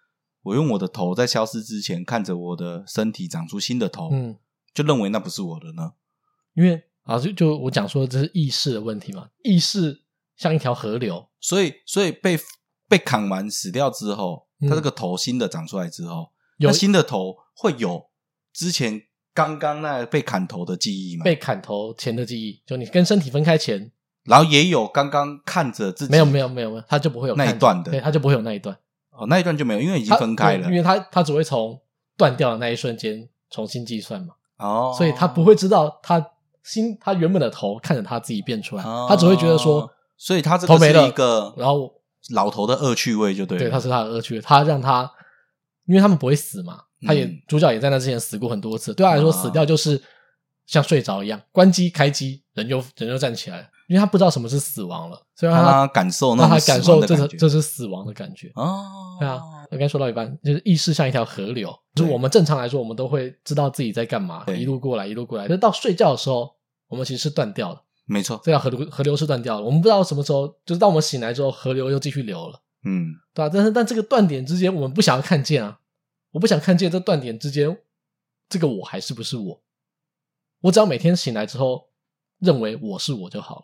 [0.42, 4.36] 我用我的头在消失之前，看着我的身体长出新的头，嗯，
[4.72, 5.92] 就认为那不是我的呢？
[6.54, 9.28] 因为啊，就就我讲说这是意识的问题嘛。
[9.42, 10.02] 意识
[10.36, 12.38] 像一条河流，所以所以被
[12.88, 18.06] 被砍完死掉之后，他这个头新的长出来之后，有、嗯、新的头会有
[18.52, 19.02] 之前。
[19.32, 21.22] 刚刚那被砍头的记忆吗？
[21.22, 23.92] 被砍头前的记忆，就你跟身体分开前，
[24.24, 28.76] 然后也有刚刚看着自己，没有没有没有没有，他就不会有那一段的，对，他就不会有那一段。
[29.20, 31.78] 哦，那一段就没有，因为已经分开了，因为他他只会从
[32.16, 34.34] 断掉的那一瞬间重新计算嘛。
[34.56, 36.24] 哦，所以他不会知道他
[36.62, 41.92] 心他原本的头看着他自己变出来，哦、他只会觉得说，所以他这个是一个然后
[42.34, 45.10] 老头的恶趣味就对了，对，他是他的恶趣味，他让他，
[45.86, 46.84] 因为他们不会死嘛。
[47.06, 49.98] 他也、嗯、主角也在那之前死过很多次，对他来说死掉就是
[50.66, 59.16] 像睡着一样，关机开机人就人就站起来了，因为他不知道什么是死亡了，所以让他，感受那，让他感受这是这是死亡的感觉哦。
[59.18, 66.54] 对啊，我刚才说到一半，就是意识像一条河流，就是我们正常来说，我们都会知道自己在干嘛，一路过来一路过来，可是到睡觉的时候，
[66.86, 73.50] 我们其实是断掉的，没错，这条河流河流是断掉了，我们不知道什么时候，就是当我们醒来之后，河流又继续流了，嗯，对吧、啊？
[73.52, 75.78] 但是但这个断点之间，我们不想要看见啊。
[76.30, 77.76] 我不想看见这断点之间，
[78.48, 79.62] 这个我还是不是我？
[80.60, 81.88] 我只要每天醒来之后
[82.38, 83.62] 认为我是我就好了。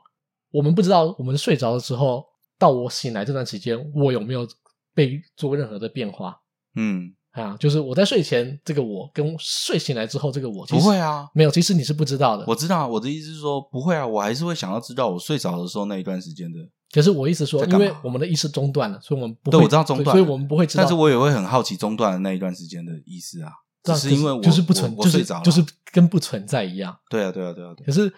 [0.57, 2.25] 我们不知道我们睡着了之后
[2.59, 4.49] 到我醒来这段时间，我有没有
[4.95, 6.41] 被做任何的变化？
[6.77, 12.45] 嗯，啊，就是我在睡前这个我跟睡醒来之后这个我，不会啊，没有，其实你是不知道的。
[12.47, 16.59] 我知道，我的意思是说不会啊，我还是会想要知道我睡着的时候那一段时间的
[16.93, 19.59] 可是我意思说，因为我们的意识中断了，所以我们不会。
[19.59, 20.85] 对，我知道中断，所以我们不会知道。
[20.85, 23.51] 但是我也会很好奇中断的那一段时间的意思啊，
[23.83, 26.97] 只是因为我就是不存，就是就是跟不存在一样。
[27.11, 27.75] 对啊，对啊，对啊。
[27.85, 28.11] 可是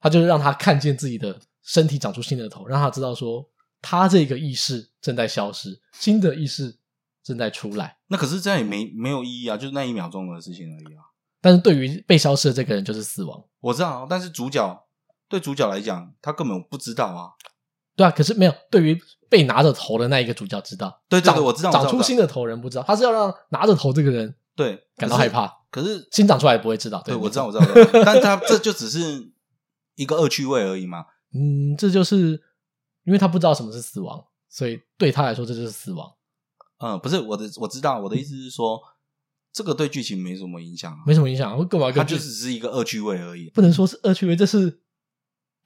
[0.00, 3.44] 他就是让他看见自己的身体长出新的头，让他知道说
[3.82, 6.78] 他这个意识正在消失，新的意识
[7.24, 7.96] 正在出来。
[8.06, 11.02] 那可是这样也没没有意义啊，就是那一秒钟的事情而已啊。
[11.40, 13.42] 但是对于被消失的这个人，就是死亡。
[13.60, 14.82] 我知道，但是主角。
[15.26, 17.30] 对主角来讲，他根本不知道啊。
[17.96, 18.54] 对啊，可是没有。
[18.70, 18.96] 对于
[19.28, 21.02] 被拿着头的那一个主角知道。
[21.08, 21.72] 对对对，我知道。
[21.72, 25.50] 长出新的头人不知道，他是要让拿着头这个人对感到害怕。
[25.70, 27.02] 可是新长出来不会知道。
[27.04, 27.64] 对，我知道，我知道。
[28.04, 29.32] 但他这就只是
[29.96, 31.06] 一个恶趣味而已嘛。
[31.34, 32.42] 嗯，这就是
[33.04, 36.12] 因为他不知道什么是死亡，所以对他来说这就是死亡。
[36.78, 38.80] 嗯，不是我的，我知道我的意思是说，
[39.52, 41.56] 这个对剧情没什么影响，没什么影响。
[41.58, 41.90] 我干嘛？
[41.92, 43.50] 他就只是一个恶趣味而已。
[43.50, 44.80] 不能说是恶趣味，这是。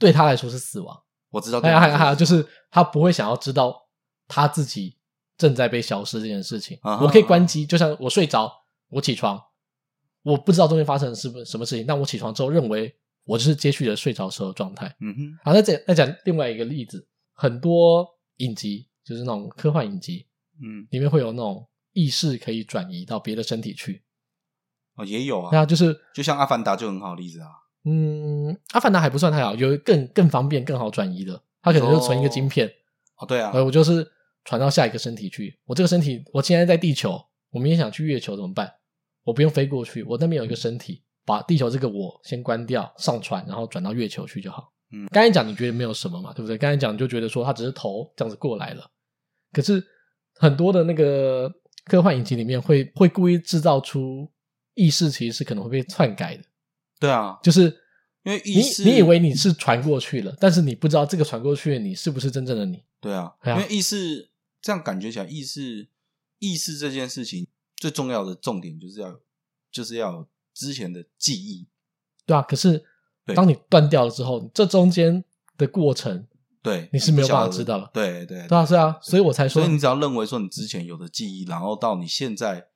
[0.01, 0.97] 对他来说是死亡，
[1.29, 1.61] 我知道。
[1.61, 3.89] 还有还有还有，就是他不会想要知道
[4.29, 4.97] 他自己
[5.37, 6.79] 正在被消失这件事情。
[6.83, 8.49] 啊我可以关机，就像我睡着，
[8.91, 9.43] 我起床，
[10.23, 12.95] 我不知道中间发生的是什么事情，但我起床之后认为
[13.29, 14.87] 我就是接续了睡着时候的状态。
[15.01, 15.39] 嗯哼。
[15.45, 20.27] 好，那再再讲另外一个例子，很多影集就是那种科幻影集，
[20.63, 24.03] 嗯，里面会有那种意识可以转移到别的身体去。
[24.95, 25.51] 哦，也有啊。
[25.53, 27.49] 那就是就像《阿凡达》就很好的例子啊。
[27.85, 32.67] 嗯，阿凡达还不算太好，有更更方便、更好转移的，它可能就存一个晶片。
[33.19, 34.11] 哦，对啊，呃，我就是
[34.45, 35.61] 传到下一个身体去。
[35.67, 38.73] 我这个身体，我现在在地球，我明天想去月球怎么办？
[39.25, 44.73] 我不用飞过去，我那边有一个身体，把地球这个我先关掉，上传，然后转到月球去就好。
[44.93, 46.57] 嗯，刚才讲你觉得没有什么嘛，对不对？
[46.57, 48.91] 刚才讲你就觉得说他只是头这样子过来了，
[49.53, 49.87] 可是
[50.37, 51.53] 很多的那个
[51.85, 54.27] 科幻引擎里面会会故意制造出
[54.73, 56.43] 意识其实是可能会被篡改的。
[56.99, 57.65] 对啊，就是
[58.23, 62.83] 因为意识，你以为你是传过去了，但是你不知道这个传过去的你是不是真正的你。
[62.99, 64.31] 对啊，因为意识
[64.63, 65.89] 这样感觉起来，意识
[66.39, 69.21] 意识这件事情最重要的重点就是要
[69.71, 71.67] 就是要有之前的记忆。
[72.27, 72.85] 对啊，可是
[73.35, 75.25] 当你断掉了之后，这中间
[75.57, 76.27] 的过程，
[76.63, 77.91] 对你是没有办法知道了。
[77.95, 82.69] 对对对啊，是啊，所以我才说，所以你只要认为说你之前有的记忆，然后到你现在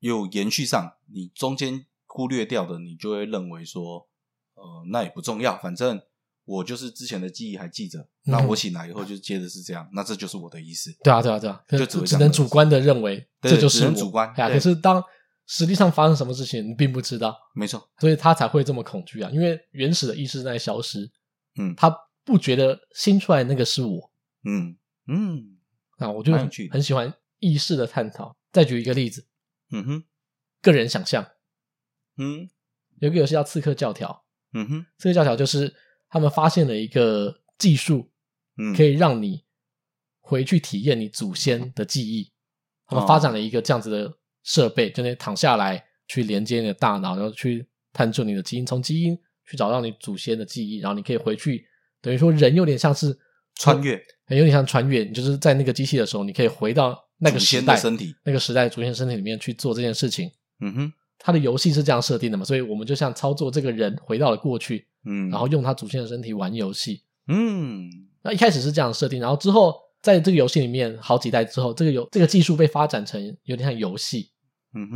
[0.00, 1.86] 有延续上，你中间。
[2.16, 4.08] 忽略掉的，你就会认为说，
[4.54, 6.00] 呃，那也不重要，反正
[6.44, 10.96] 我就是之前的记忆还记着，嗯、那我醒来以后就接着是这样，那这就是我的意思。
[11.02, 13.90] 对啊，对啊，对啊，就只，只能主观的认为这就是我。
[13.90, 14.28] 主观。
[14.28, 15.02] 啊，可是当
[15.46, 17.36] 实际上发生什么事情，你并不知道。
[17.54, 21.10] 没错，所以他才会这么恐惧啊，因为原始的意识在消失。
[21.56, 24.10] 嗯，他不觉得新出来那个是我。
[24.44, 24.76] 嗯
[25.06, 25.58] 嗯，
[25.98, 26.32] 啊，我就
[26.70, 28.36] 很喜欢意识的探讨。
[28.50, 29.26] 再举一个例子，
[29.70, 30.04] 嗯哼，
[30.62, 31.26] 个人想象。
[32.16, 32.48] 嗯，
[33.00, 34.24] 有个游戏叫《刺客教条》。
[34.58, 35.74] 嗯哼，《刺客教条》就是
[36.08, 38.10] 他们发现了一个技术，
[38.56, 39.44] 嗯，可以让你
[40.20, 42.32] 回去体验你祖先的记忆。
[42.86, 51.64] 他们发展了一个这样子的设备，就那躺下来去连接你的大脑，然后去探究你的基因，从基因去找到你祖先的记忆，然后你可以回去，
[52.00, 53.18] 等于说人有点像是
[53.56, 55.02] 穿越，有点像穿越。
[55.02, 60.30] 你就是在那个机器的时候，你可以回到那个时代身体，那个时代祖先身体里面去做这件事情。
[60.60, 60.92] 嗯哼。
[61.16, 67.88] 他的游戏是这样设定的嘛，所以我们就像操作这个人回到了过去，嗯，然后用他祖先的身体玩游戏，嗯，
[68.22, 74.32] 那一开始是这样设定，然后之后在这个游戏里面好几代之后，这个游这个技术被发展成有点像游戏，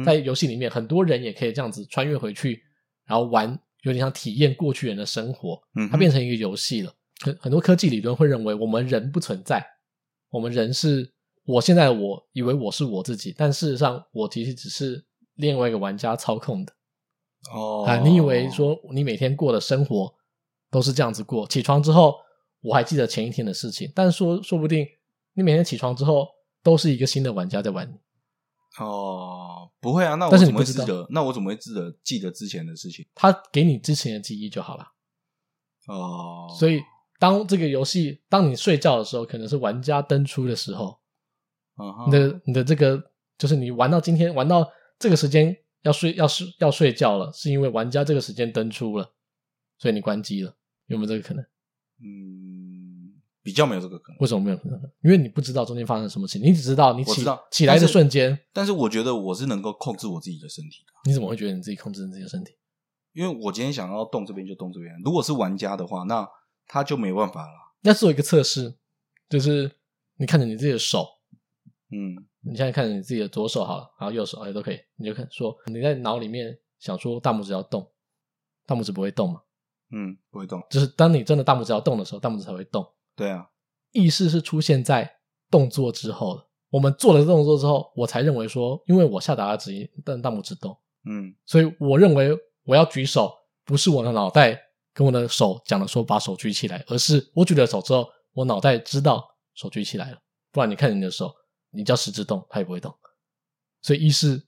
[0.05, 2.63] 在游戏里面很多人也可以这样子穿越回去，
[3.05, 3.49] 然后玩
[3.83, 6.93] 有点像体验过去人的生活，嗯，它变成一个游戏了。
[7.21, 9.65] 很很多科技理论会认为我们人不存在，
[10.31, 11.13] 我们人是
[11.45, 15.05] 我现在我以为我是我自己，但事实上我其实只是。
[15.39, 16.73] 另外一个玩家操控的
[17.53, 20.13] 哦啊，你以为说你每天过的生活
[20.69, 21.47] 都是这样子过？
[21.47, 22.17] 起床之后
[22.61, 24.85] 我还记得前一天的事情，但说说不定
[25.35, 26.27] 你每天起床之后
[26.61, 27.95] 都是一个新的玩家在玩你。
[28.79, 31.07] 哦，不会啊，那我怎么会记得？
[31.11, 33.07] 那我怎么会记得记得之前的事情？
[33.15, 34.85] 他给你之前的记忆就好了。
[35.87, 36.81] 哦，所以
[37.19, 40.99] 当这个游戏当你睡觉的时候，可能是玩家登出的时候，
[41.77, 43.03] 哦、你的你的这个
[43.37, 44.69] 就是你玩到今天玩到。
[45.01, 49.15] 这个时间要睡要睡要睡觉了，是因为玩家这个时间登出了，
[49.79, 50.53] 所以你关机了，
[50.87, 51.45] 有没有这个可能？
[52.03, 52.48] 嗯，
[53.49, 54.19] 比较没有这个可能。
[54.21, 54.79] 为什么没有可能？
[55.03, 58.39] 因为你不知道中间发生什么事情，你只知道你起起来的瞬间。
[58.53, 60.93] 但是我觉得我是能够控制我自己的身体的。
[61.07, 62.53] 你怎么会觉得你自己控制你自己的身体？
[63.15, 64.93] 因为我今天想要动这边就动这边。
[65.03, 66.29] 如果是玩家的话，那
[66.67, 67.55] 他就没办法了。
[67.81, 68.77] 那做一个测试，
[69.31, 69.73] 就是
[70.19, 71.07] 你看着你自己的手，
[71.91, 72.27] 嗯。
[72.41, 77.87] 你现在看着你自己的左手好了，然后右手哎都可以，你就看说你在脑里面想说大拇指要动，
[78.65, 79.41] 大拇指不会动嘛？
[79.91, 80.63] 嗯，不会动。
[80.71, 82.87] 就是当你真的大拇指要动的时候，大拇指才会动。
[83.19, 83.49] 对啊。
[83.91, 85.17] 意识是出现在
[85.51, 86.47] 动作之后的。
[86.71, 92.31] 我们做了动作之后，我才认为说，因为我下达了指令，但大拇指动，嗯，所以我认为
[92.65, 94.57] 我要举手，不是我的脑袋
[94.93, 100.19] 跟我的手讲了说把手举起来，而是我举了手之后，我脑袋知道手举起来了。
[100.53, 101.35] 不然你看你的手，
[101.71, 102.95] 你叫食指动，它也不会动，
[103.83, 104.47] 所以意识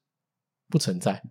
[0.69, 1.25] 不存在，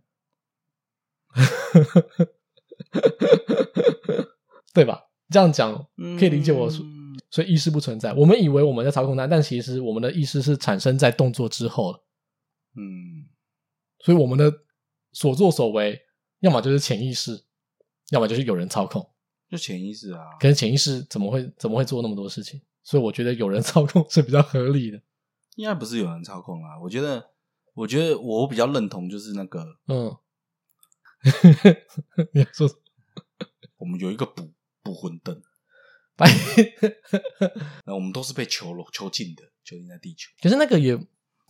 [4.73, 5.05] 对吧？
[5.29, 6.67] 这样讲可以理解我
[7.29, 12.03] 所以意识不存在，我们以为我们在操控它，但其实我们的意识是产生在动作之后了。
[12.75, 13.29] 嗯，
[13.99, 14.51] 所以我们的
[15.11, 15.99] 所作所为，
[16.39, 17.43] 要么就是潜意识，
[18.11, 19.07] 要么就是有人操控。
[19.49, 22.61] 就潜意识啊，可是潜意识怎么会怎么会做那么多事情？
[22.83, 25.01] 所以我觉得有人操控是比较合理的。
[25.55, 27.31] 应该不是有人操控啊，我觉得，
[27.73, 30.15] 我觉得我比较认同就是那个，嗯，
[32.33, 32.69] 你要说？
[33.77, 34.51] 我们有一个捕
[34.83, 35.41] 捕魂灯。
[37.85, 40.29] 那我们都是被囚笼、囚禁的，囚禁在地球。
[40.41, 40.97] 可是那个也，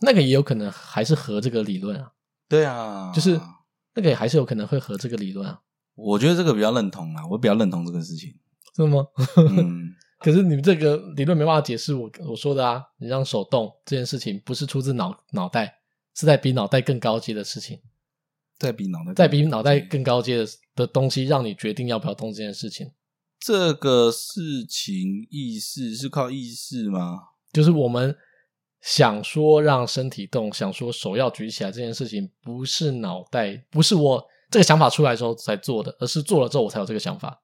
[0.00, 2.12] 那个也有可能还是和这个理论啊。
[2.48, 3.40] 对啊，就是
[3.94, 5.60] 那个也还是有可能会和这个理论啊。
[5.94, 8.34] 我觉得这个比较认同啊，我比较认同这个事情。
[8.76, 9.04] 是吗？
[9.36, 9.94] 嗯。
[10.20, 12.84] 可是你们这个理论没办法解释我我说的啊。
[12.98, 15.80] 你让手动这件事情不是出自脑脑袋，
[16.14, 17.80] 是在比脑袋更高阶的事情，
[18.58, 22.92] 在比脑袋在比脑袋更高阶的的东西，让你决定要不要动这件事情。
[23.40, 27.28] 这个事情意识是靠意识吗？
[27.50, 28.14] 就是我们
[28.82, 37.42] 想说让身体动，想说手要举起来这件事情，不是脑袋，不是我这个想法出来的时候才做的，而是做了之后我才有这个想法。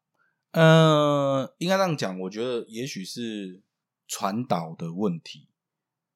[0.52, 3.62] 呃，应该这样讲，我觉得也许是
[4.06, 5.48] 传导的问题，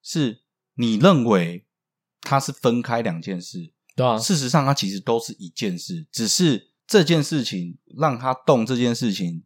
[0.02, 0.42] 是
[0.74, 1.64] 你认为
[2.20, 9.42] 它是分开两件事，对啊，事实上它其实都是一件事，只是这件事情让它动这件事情。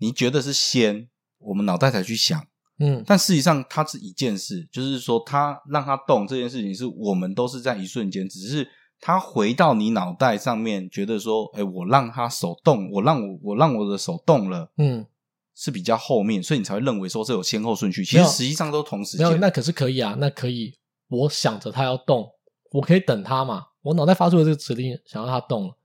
[0.00, 1.08] 你觉得是先
[1.38, 2.44] 我们脑袋才去想，
[2.78, 8.66] 嗯，但事实上它是一件事，就是说它让它动这件事情，是我们都是在一瞬间，只是
[8.98, 15.06] 它回到你脑袋上面，觉得说，哎，我让它手动，我让我我让我的手动了，嗯，
[15.54, 19.26] 是比较后面，所以你才会认为说这有先后顺序，其实实际上都同时间。
[19.26, 20.74] 没有，那可是可以啊，那可以，
[21.08, 22.26] 我想着它要动，
[22.72, 25.76] 我可以等它嘛，我脑袋发出了这个指令，想要它动了，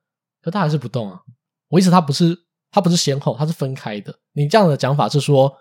[0.41, 1.19] 可它还是不动啊，
[1.67, 2.44] 我意思它不是。
[2.75, 4.19] 它不是先后，它是分开的。
[4.33, 5.55] 你这样的讲法是说，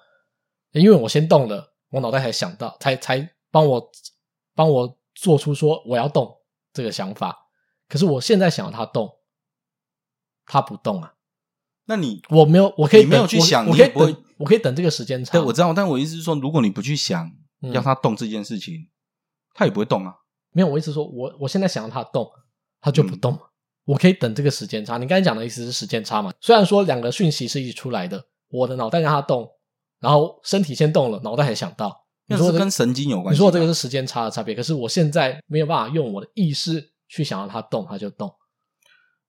[0.72, 3.92] 因为我先动了，我脑袋才想到，才才帮我
[4.52, 6.36] 帮我做出说我要动
[6.72, 7.46] 这个想法。
[7.88, 9.18] 可是我现在想要它动，
[10.44, 11.14] 它不动啊。
[11.84, 15.40] 那你我没有，我可以没有去想，我，我可以等，我可以等这个时间长。
[15.40, 18.88] 对，我知道，但我意思是说，如果你不去想要它动这件事情，
[19.54, 20.16] 它、嗯、也不会动啊。
[20.50, 22.28] 没有，我意思说我我现在想要它动，
[22.80, 23.34] 它就不动。
[23.34, 23.40] 嗯
[23.84, 24.98] 我可以等这个时间差。
[24.98, 26.32] 你刚才讲的意思是时间差嘛？
[26.40, 29.48] 虽然说两个讯息是一起出来的，我的脑袋让它动，
[30.00, 32.04] 然后身体先动了，脑袋才想到。
[32.26, 33.38] 你说这跟神经有关系？
[33.38, 34.54] 你说这个是时间差的差别。
[34.54, 38.32] 可是我现在没有办法用我的意识去想让它动，它就动。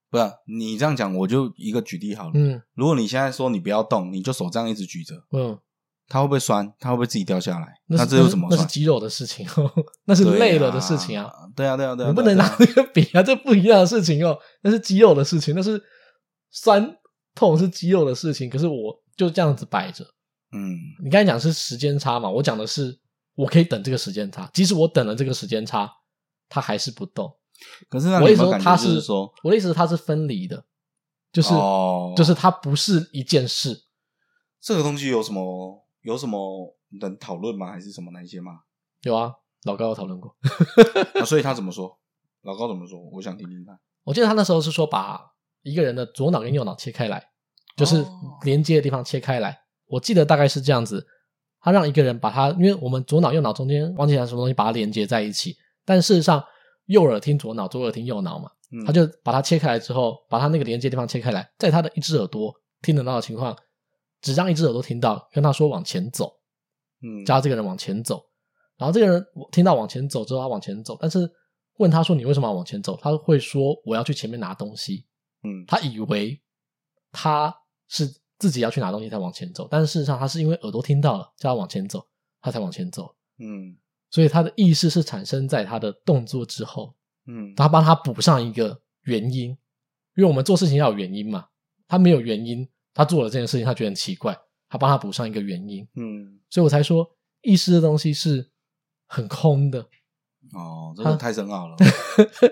[0.08, 2.32] 不是你这样讲，我就一个举例好了。
[2.34, 5.58] 嗯，如果你现在说你不要动，你就手这样一直举着，嗯。
[6.08, 6.72] 它会不会酸？
[6.78, 7.66] 它会不会自己掉下来？
[7.86, 8.60] 那，那这又怎么算？
[8.60, 9.70] 那是肌肉的事情哦，
[10.04, 11.30] 那是累了的事情啊。
[11.56, 14.38] 对啊，对啊，对啊，你不能拿那个比啊，这不一样的事情哦。
[14.62, 15.82] 那是肌肉的事情，那是
[16.50, 16.96] 酸
[17.34, 18.48] 痛是肌肉的事情。
[18.48, 20.04] 可是我就这样子摆着。
[20.52, 22.30] 嗯，你刚才讲是时间差嘛？
[22.30, 22.96] 我讲的是
[23.34, 25.90] 我可以等这个时间差，即使我等了这个时间差，
[26.48, 27.30] 它还是不动。
[27.88, 30.64] 可是那你有有感觉我意思说它是说，我的意思它是分离的，
[31.32, 33.82] 就是、哦、就是它不是一件事。
[34.60, 35.85] 这个东西有什么？
[36.06, 36.38] 有什么
[37.00, 37.72] 能讨论吗？
[37.72, 38.60] 还是什么那些吗？
[39.02, 40.36] 有啊，老高有讨论过。
[41.20, 41.98] 啊，所以他怎么说？
[42.42, 42.96] 老高怎么说？
[43.10, 43.76] 我想听听看。
[44.04, 45.20] 我记得他那时候是说，把
[45.62, 47.30] 一个人的左脑跟右脑切开来，
[47.76, 48.06] 就是
[48.44, 49.50] 连接的地方切开来。
[49.50, 49.56] 哦。
[49.88, 51.04] 我记得大概是这样子。
[51.60, 55.56] 他让一个人把他，因为我们左脑右脑中间忘记了什么东西，把它连接在一起。
[55.84, 56.40] 但事实上，
[56.84, 58.48] 右耳听左脑，左耳听右脑嘛。
[58.86, 63.56] 他就把它切开来之后，把他那个连接地方切开来，在他的一只耳朵听得到的情况。
[64.26, 66.32] 只让一只耳朵听到，跟他说往前走，
[67.00, 68.24] 嗯，叫这个人往前走。
[68.76, 70.98] 然后这个人听到往前走之后，他往前走。
[71.00, 71.30] 但是
[71.78, 75.06] 问他说：“你为什么要往前走？”他会说：“我要去前面拿东西。”
[75.44, 76.42] 嗯，他以为
[77.12, 77.54] 他
[77.86, 82.04] 是自己要去拿东西才往前走，但是事实上他是因为耳朵听到了，叫他往前走，
[82.40, 83.14] 他才往前走。
[83.38, 83.76] 嗯，
[84.10, 86.96] 所以他的意识是产生在他的动作之后。
[87.26, 89.50] 嗯，他帮他补上一个原因，
[90.16, 91.46] 因为我们做事情要有原因嘛，
[91.86, 92.68] 他没有原因。
[92.96, 94.34] 他做了这件事情，他觉得很奇怪，
[94.70, 97.06] 他帮他补上一个原因，嗯，所以我才说
[97.42, 98.50] 意识的东西是
[99.06, 99.80] 很空的。
[100.54, 101.76] 哦，这个太深奥了，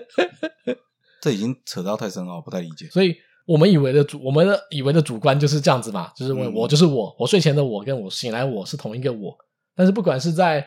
[1.21, 2.87] 这已经扯到太深奥，不太理解。
[2.89, 3.15] 所以
[3.47, 9.35] 我们以为的主，我们的以为的主观就是这样子嘛，就是我、嗯、我就是我，我睡前的我跟我醒来我是同一个我，
[9.75, 10.61] 但是不管是在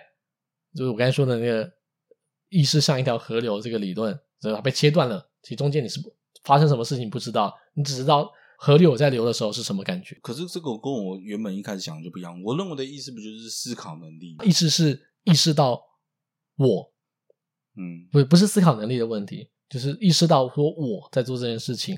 [0.74, 1.70] 就是我刚才说的那个
[2.48, 6.00] 意识像一条河流这个理论，就是它被切断了，其中间你是
[6.44, 8.30] 发生什么事情不知道，你只知道
[8.60, 10.18] 河流在流的时候是什么感觉。
[10.20, 12.42] 可是这个跟我原本一开始想的就不一样。
[12.42, 14.36] 我认为的意思不就是思考能力？
[14.44, 15.80] 意思是意识到
[16.56, 16.92] 我，
[17.76, 21.96] 嗯，不不是思考能力的问题，就是意识到说我在做这件事情，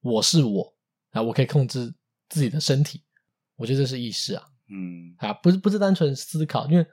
[0.00, 0.74] 我是我
[1.12, 1.94] 啊，我可以控制
[2.28, 3.04] 自己的身体。
[3.54, 6.84] 我觉得这是意识啊，嗯，啊，不是不是单纯思考，因为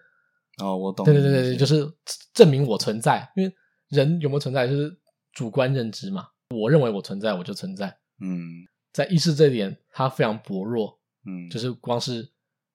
[0.62, 1.92] 哦，我懂，对对对对，就是
[2.32, 3.52] 证明我存在，因为
[3.88, 4.96] 人有没有存在就是
[5.32, 7.88] 主观认知嘛，我认为我存在，我就存在，
[8.22, 12.30] 嗯，在意识这一点，它非常薄弱，嗯，就是光是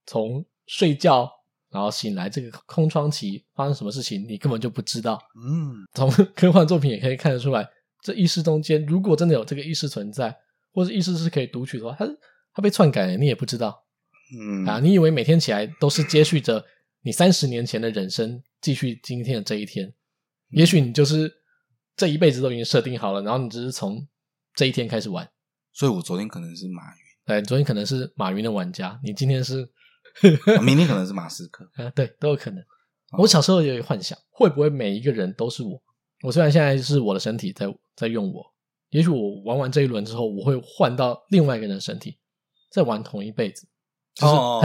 [0.07, 1.31] 从睡觉
[1.71, 7.69] 然后醒来这个空窗期发生什么事情，你根本就不知道，嗯，从 科幻作品也可以看得出来，
[8.03, 10.37] 这意识中间如果真的有这个意识存在，
[10.73, 12.07] 或者意识是可以读取的话，它
[12.55, 13.85] 它被篡改了，你也不知道。
[14.39, 16.65] 嗯啊，你以为每天起来都是接续着
[17.03, 19.93] 你三十年前的人生，继续今天的这一天？
[20.51, 21.31] 也许你就是
[21.97, 24.07] 这一辈子都已经设定好了，然后你只是从
[24.55, 25.29] 这一天开始玩。
[25.75, 29.69] 所以我昨天可能是马云，对，昨天可能是马云的玩家，你今天是，
[30.63, 32.65] 明天可能是马斯克 啊，对，都有可能。
[33.19, 35.83] 我小时候也有幻想，会不会每一个人都是我？
[36.23, 38.43] 我虽然现在是我的身体在在用我，
[38.91, 42.19] 也许我玩完这一轮之后，我会换到另外一个人的身体，
[42.71, 43.69] 再玩同一辈子。
[44.23, 44.63] 哦，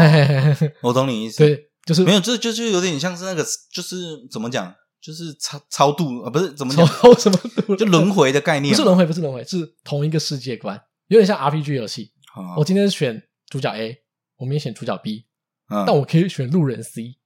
[0.82, 1.39] 我懂你意思。
[1.39, 3.43] 对，就是没有，这就就有点像是那个，
[3.74, 8.74] 就是怎么讲，就是超超度啊，不是怎么讲，超什么度，就轮回的概念。
[8.74, 10.80] 不是轮回，不是轮回，是同一个世界观，
[11.10, 12.12] 有点像 RPG 游戏。
[12.57, 14.01] 我今天选主角 A，
[14.38, 15.26] 我明天选主角 B，
[15.68, 17.18] 但我可以选路人 C，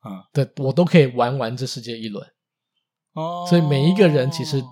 [0.00, 2.24] 啊，对，我都可以玩完这世界一轮。
[3.14, 4.62] 哦，所以每一个人其实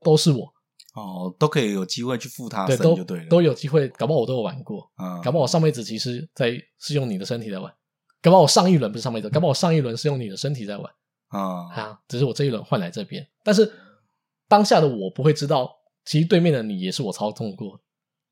[0.00, 0.54] 都是我。
[0.94, 7.72] 哦，都可以有机会去附他身就对了，都有机会，搞不好我都有玩过，嗯，搞不好我上辈子其实在是用你的身体在玩，
[8.20, 10.92] 搞不好我上一轮不是上辈子，搞不好我上一轮是用你的身体在玩，
[11.28, 13.72] 啊、嗯，啊，只是我这一轮换来这边，但是
[14.48, 17.80] 当下的我不会知道，其实对面的你也是我操纵过，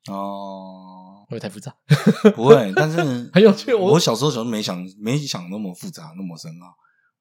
[0.09, 1.75] 哦，会不会太复杂？
[2.35, 2.97] 不会，但是
[3.33, 3.73] 很有趣。
[3.73, 6.75] 我我小时候小时候没想没想那么复杂那么深奥，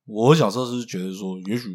[0.05, 1.75] 我小时候是觉得说，也许。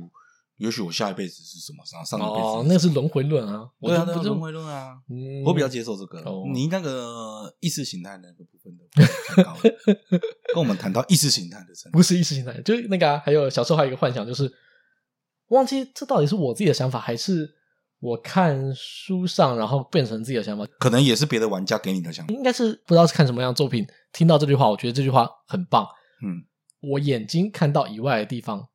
[0.58, 1.84] 也许我下一辈子是什么？
[1.84, 3.68] 上上一辈子哦，那是轮回论啊！
[3.80, 4.96] 对啊，那是轮回论啊！
[5.44, 6.24] 我比较接受这个。
[6.54, 8.86] 你那个意识形态那个部分的，
[10.54, 14.54] 跟我们谈到意识形态的程度，不是意识形态，就是那个还有小时候还有一个幻想，就是
[15.48, 17.56] 忘记这到底是我自己的想法，还是
[18.02, 20.66] 我看书上然后变成自己的想法？
[20.80, 22.34] 可能也是别的玩家给你的想法。
[22.34, 25.88] 应该是不知道是看什么样的作品，听到这句话，我觉得这句话很棒。
[26.26, 26.44] 嗯，
[26.82, 28.68] 我眼睛看到以外的地方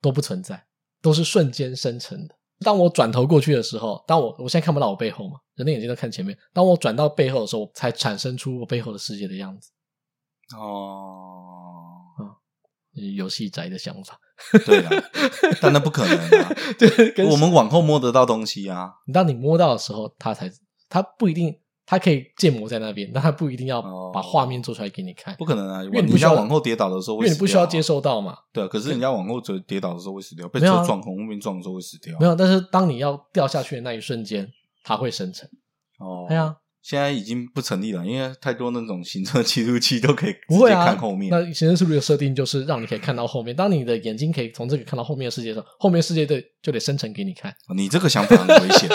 [0.00, 0.66] 都不存在。
[1.00, 2.34] 都是瞬间生成的。
[2.58, 6.36] 当我转头过去的时候，当我我现在看不到我背后嘛，人的眼睛都看前面。
[6.52, 9.70] 当我转到背后的时候，才产生出我背后的世界的样子。
[10.56, 14.18] 哦，嗯，游戏宅的想法，
[14.66, 14.90] 对啊，
[15.60, 16.52] 但那不可能啊。
[16.78, 18.92] 对，我们往后摸得到东西啊。
[19.12, 20.50] 当你摸到的时候，它才，
[20.88, 21.54] 它不一定。
[21.90, 23.80] 它可以建模在那边，但它不一定要
[24.12, 25.34] 把画面做出来给你看。
[25.38, 28.36] 不可能啊，因为你不需要往后跌倒的时候因为你不需要接受到嘛。
[28.52, 32.14] 对啊，可是人家往后跌跌倒的时候会死掉，被车撞、红面撞的时候会死掉。
[32.20, 34.46] 没有，但是当你要掉下去的那一瞬间，
[34.84, 35.48] 它会生成。
[35.98, 36.54] 哦，对啊，
[36.88, 41.28] 现在已经不成立了，因为太多那种行车记录器都可以直接看后面。
[41.30, 43.54] 那行车记录器的设定就是让你可以看到后面。
[43.54, 47.54] 当你的眼睛可以从这个看到后面的世界的时候，后面世界的就得生成给你看。
[47.76, 48.88] 你这个想法很危险，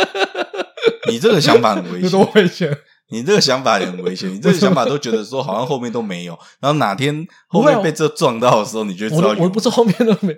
[1.11, 2.75] 你这个想法很危险， 多危险！
[3.11, 10.35] 你这个想法也很危险，你这个想法都觉得说好像后面都没有，然后哪天后面被这撞到的时候，你就知道我不是后面都没，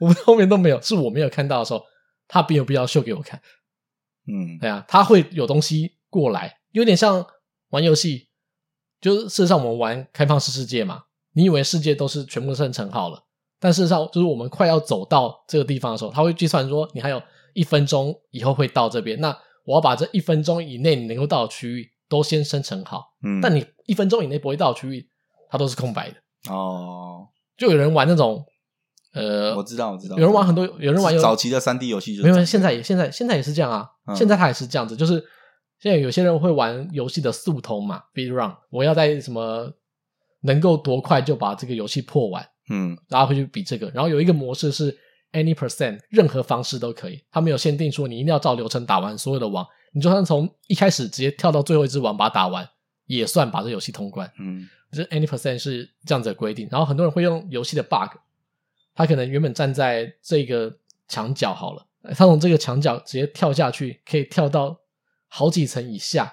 [0.00, 1.84] 我们后面都没有，是我没有看到的时候，
[2.26, 3.40] 他并没有必要秀给我看。
[4.26, 7.26] 嗯，对啊，他会有东西过来，有点像
[7.70, 8.28] 玩游戏，
[9.00, 13.24] 就是事实上我们玩开放式世界嘛，你以为世界都是全部生成好了，
[13.58, 17.22] 但事实上就是我们快要走到这个地方的时候，它会计算说你还有
[17.54, 21.90] 一分钟以后会到这边，那我要把这一分钟以内你能够到的区域。
[22.08, 25.10] 都先生成好，嗯，但你一分钟以内不会到的区域，
[25.50, 27.26] 它都是空白的哦。
[27.58, 28.44] 就有人玩那种，
[29.12, 33.88] 呃，我知道，我知道，有人玩很多，有人玩有早期的三 D 游戏，没有，现在也现在现在也是这样啊。
[34.06, 35.20] 嗯、现在它也是这样子，就是
[35.78, 39.72] 现在有些人会玩游戏的速通嘛，speed run，我要在什么
[40.40, 43.90] 能够多快就把这个游戏破完，嗯，然后会去比这个。
[43.90, 44.96] 然后有一个模式是
[45.32, 49.66] any percent，任何方式都可以，他没有限定说你一定要照流程打完所有的王。
[49.92, 52.68] 你就算从一开始直接跳到最后一只王把它打完，
[53.06, 54.30] 也算把这游戏通关。
[54.38, 56.68] 嗯，就是 any percent 是这样子的规定。
[56.70, 58.16] 然后很多人会用游戏的 bug，
[58.94, 60.74] 他可能原本站在这个
[61.08, 64.78] 墙角好了，他从这个墙角直接跳下去，可以跳到
[65.28, 66.32] 好几层以下。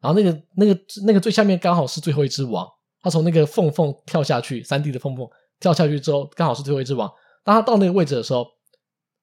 [0.00, 2.68] 然后那个那个那个最下面刚好是最后一只王，
[3.00, 5.26] 他从那个缝缝跳下去，三 D 的缝缝
[5.60, 7.08] 跳下去之后，刚好是最后一只王。
[7.44, 8.46] 当他到那个位置的时候，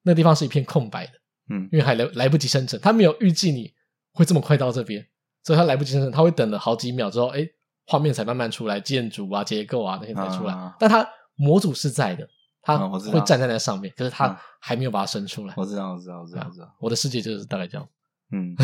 [0.04, 1.14] 那个地方是一片空白的，
[1.50, 3.74] 嗯，因为还来来不及生成，他没有预计你
[4.14, 5.06] 会这么快到这边，
[5.43, 7.45] 所以他来不及生成，他会等了好几秒之后，哎，
[7.88, 10.54] 画面才慢慢出来，建筑啊、结构啊那些才出来。
[10.54, 12.26] 啊、但他模组是在的，
[12.62, 15.54] 他会站在那上面，可是他还没有把它生出来。
[15.58, 16.76] 我知道，我知道，我知道，我知道。
[16.80, 17.88] 我的世界就是大概这样，
[18.32, 18.55] 嗯，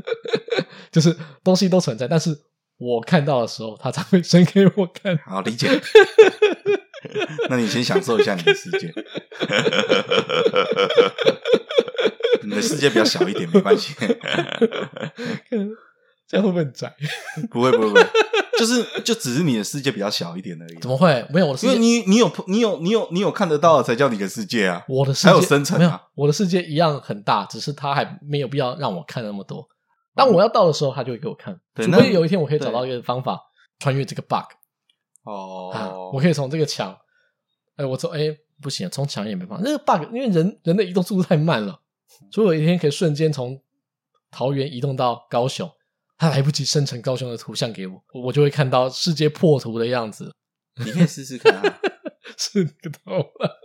[0.90, 1.14] 就是
[1.44, 2.34] 东西都存在，但是
[2.78, 5.16] 我看到的时候，它才会生给我看。
[5.26, 5.68] 好理解。
[7.48, 8.92] 那你先享受一下你的世界，
[12.42, 13.94] 你的世界比较小一点没关系，
[16.28, 16.94] 这样会不会很窄？
[17.50, 18.06] 不会不会不会，
[18.58, 20.78] 就是就只是你的世界比较小一点而已。
[20.80, 21.26] 怎么会？
[21.30, 24.84] 没有我的世界，因为你你有你有你有你有看得到的才叫你的世界啊！
[24.86, 26.02] 我的世界还有生成啊！
[26.14, 29.66] 我的世界一样很大，只是他还没有必要让我看那么多。
[30.14, 31.58] 当我要到的时候，他就会给我看。
[31.76, 33.40] 除非有一天我可以找到一个方法
[33.78, 34.44] 穿越这个 bug。
[35.24, 36.96] 哦、啊，我可以从这个墙，
[37.76, 39.64] 哎，我从哎不行，从墙也没办法。
[39.64, 41.80] 那个 bug，因为人人的移动速度太慢了，
[42.32, 43.62] 所以我一天可以瞬间从
[44.30, 45.70] 桃园移动到高雄，
[46.18, 50.34] 他来不及生成高雄的图像给我，我就会看到世界破图的样子。
[50.84, 51.80] 你可以试试看啊，
[52.36, 53.58] 是个头了。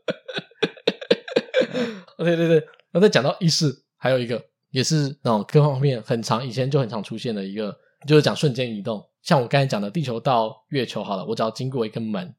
[2.17, 7.75] 对对对，那再讲到意识，还有一个也是那种各方面很长，以前就很常出现的一个，
[8.07, 9.03] 就是讲瞬间移动。
[9.21, 12.33] 像我刚才讲的，地球到月球好了，我只要经过一个门，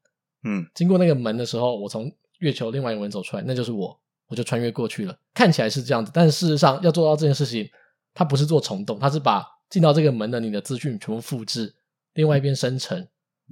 [0.45, 5.17] 嗯，经过那个门的时候，我从月球另外一个门走出来，那就是我，我就穿越过去了。
[5.35, 7.69] 看起来是这样子，但是事实上要做到这件事情，
[8.15, 11.75] 它不是做虫洞，它是把进到这个门的你的资讯全部复制，
[12.13, 12.97] 另外一边生成，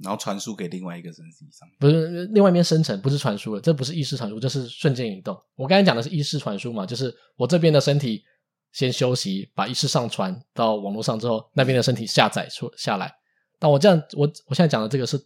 [0.01, 1.75] 然后传输给另外一个身体上面。
[1.81, 5.37] 不是另外一边生成，不是传输了，这不是意识传输，这是瞬间移动。
[5.55, 8.23] 我刚才讲的是意识传输嘛，就是我这边的身体
[8.71, 13.13] 先休息，把意识上传到网络上之后，那边的身体下载出下来。
[13.59, 15.21] 但我这样，我我现在讲的这个是，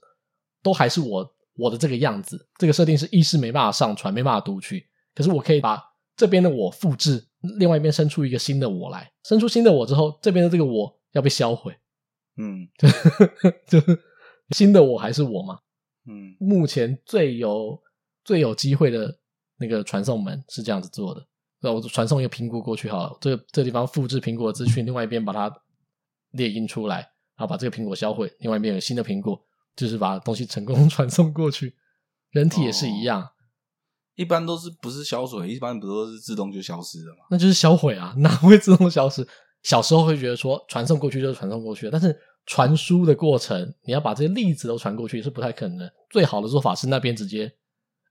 [0.64, 2.44] 都还是我我的这个样子。
[2.58, 4.84] 这个设定是意识没办法上传，没办法读取。
[5.14, 5.80] 可是我可以把
[6.16, 7.24] 这边的我复制，
[7.58, 9.12] 另外一边生出一个新的我来。
[9.24, 11.76] 生出新的我之后，这边的这个我要被销毁。
[12.38, 12.88] 嗯，就
[13.80, 14.00] 就是
[14.52, 15.60] 新的我还是我嘛。
[16.06, 17.82] 嗯，目前最有
[18.24, 19.18] 最有机会的
[19.58, 21.26] 那个传送门是这样子做的。
[21.62, 25.52] 那我传送一个苹果过去好了，这个这个地方复制苹果的资讯，另外一边把它
[26.32, 27.12] 列印出来。
[27.36, 29.40] 然后把这个苹果销毁，另外一边有新的苹果，
[29.76, 31.76] 就是把东西成功 传送过去。
[32.32, 33.30] 人体也是一样，哦、
[34.18, 37.20] 一般都是不是销毁，一般不都是自动就消失的吗？
[37.32, 39.26] 那就是销毁啊， 哪会自动消失？
[39.64, 42.14] 小时候会觉得说传送过去就是传送过去，但是
[42.46, 45.94] 传输的过程，你要把这些粒子都传过去是不太可能的。
[46.10, 47.52] 最好的做法是那边直接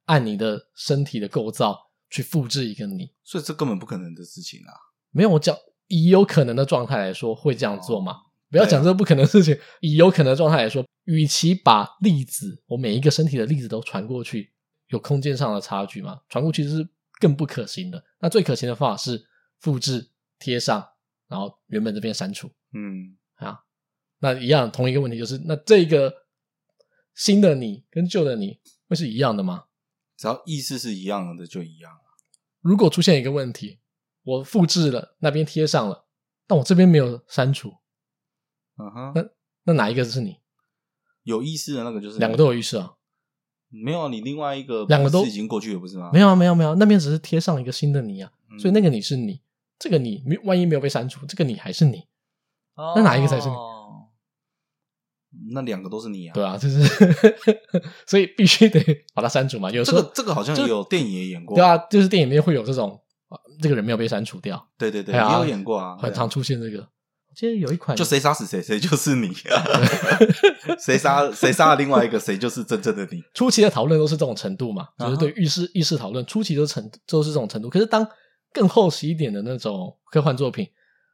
[0.06, 1.78] 按你的身体的构造
[2.08, 4.72] 去复制一个你，所以这根本不可能的事情啊。
[5.10, 5.56] 没有，我讲
[5.88, 8.12] 以有可能的状态来说会这样做吗？
[8.12, 14.52] 哦不要讲这个不可能的事情，以有可能的状态来说，与其把粒子，我每一个身体的粒子都传过去，
[14.88, 16.20] 有空间上的差距嘛？
[16.28, 16.88] 传过去是
[17.20, 18.04] 更不可行的。
[18.20, 19.26] 那最可行的方法是
[19.60, 20.86] 复制贴上，
[21.28, 22.50] 然后原本这边删除。
[22.72, 23.64] 嗯，啊，
[24.18, 26.12] 那一样同一个问题就是，那这个
[27.14, 29.64] 新的你跟旧的你会是一样的吗？
[30.16, 31.92] 只要意思是一样的就一样。
[32.60, 33.80] 如果出现一个问题，
[34.22, 36.06] 我复制了那边贴上了，
[36.46, 37.74] 但我这边没有删除。
[38.78, 39.28] 嗯哼，那
[39.64, 40.38] 那哪一个是你？
[41.22, 42.94] 有意思的那个就是两个都有意思啊？
[43.68, 46.10] 没有，你另外一个两个都已经过去了，不是吗？
[46.12, 49.40] 没有啊，没有没有，那边只是贴上一个新的你啊，嗯、所以那个你是你，
[49.78, 52.04] 这个你没万一没有被删除，这个你还是你。
[52.76, 53.54] 哦、那哪一个才是你？
[55.52, 56.32] 那两个都是你啊？
[56.32, 56.82] 对啊，就是
[58.06, 58.80] 所以必须得
[59.14, 59.70] 把它删除嘛。
[59.70, 62.98] 有时候这个这个好像有电影也演过，对啊，就是电影里面会有这种
[63.60, 66.88] 这个人没有被删除掉，对对对，也有演过啊，很常出现这个。
[67.36, 69.28] 其实有一款，就谁杀死谁，谁就是你；
[70.80, 73.22] 谁杀谁杀了另外一个，谁就是真正的你。
[73.34, 77.68] 初期的讨论都是这种程度嘛，就是对意识意识讨论，初期都成都是这种程度。
[77.68, 78.08] 可是当
[78.54, 80.66] 更厚实一点的那种科幻作品，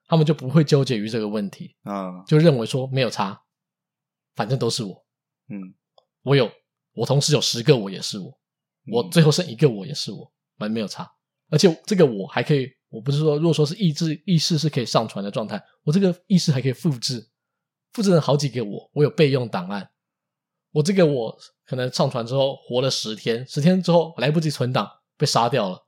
[0.06, 3.42] 他们就不会纠结于这个问题啊，就认为说没有差，
[4.36, 5.04] 反正都是我。
[5.48, 5.74] 嗯，
[6.22, 6.48] 我有，
[6.94, 8.32] 我同时有十个我也是我，
[8.92, 11.10] 我最后剩一个我也是我，反正没有差。
[11.50, 12.70] 而且这个我还可以。
[12.92, 17.26] 我不是说，如果说是意志意识是可以上传的状态，我这个意识还可以复制，
[17.94, 19.88] 复制了好几个我，我有备用档案。
[20.72, 24.86] 我这个我可能上传之后活了十天，十天之后来不及存档，
[25.16, 25.86] 被杀掉了。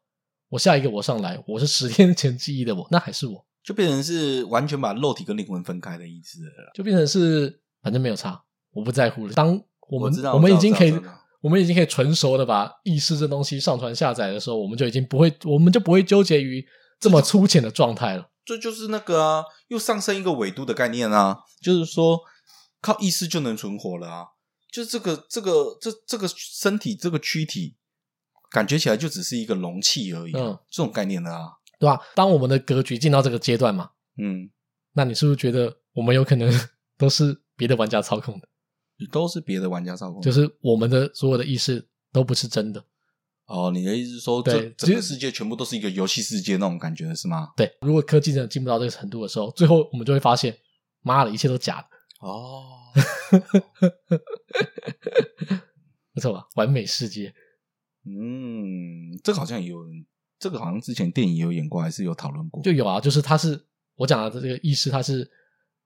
[0.48, 8.42] 我下一个我上来，我是十天前记忆的我，那还是我，就变成是完全把肉体跟灵魂分开的意思了，就变成是反正没有差，
[8.72, 9.32] 我不在乎了。
[9.34, 9.48] 当
[9.88, 10.98] 我们我，我们已经可以。
[11.40, 16.66] 我们已经可以纯熟的把意识这东西上传下载的时候，我们就已经不会，我们就不会纠结于
[17.04, 18.30] 这么粗浅的状态了。
[18.44, 22.20] 这就是那个啊，又上升一个纬度的概念啊，就是说
[22.80, 24.26] 靠意识就能存活了啊。
[24.70, 27.76] 就这个这个这这个身体这个躯体，
[28.50, 32.00] 感觉起来就只是一个容器而已，嗯，这种概念的啊，对吧？
[32.14, 34.50] 当我们的格局进到这个阶段嘛，嗯，
[34.94, 36.52] 那你是不是觉得我们有可能
[36.98, 38.48] 都是别的玩家操控的？
[38.96, 42.84] 你都是别的玩家操控的，就是我们的所有的意识都不是真的。
[43.46, 47.52] 哦，你的意思是说，对，这整个世界全部都是一个游戏世界那种感觉是吗？
[47.56, 50.56] 对，如果科技真的进步到这个程度的时候，最后我们就会发现，
[51.02, 51.88] 妈的，一切都假的。
[52.26, 52.64] 哦，
[56.14, 56.46] 不错吧？
[56.54, 57.34] 完美世界。
[58.06, 59.84] 嗯，这个好像也有，
[60.38, 62.62] 这个好像之前电影也有演过，还是有讨论过。
[62.62, 63.62] 就有啊，就是它是
[63.96, 65.30] 我讲的这个意识，它是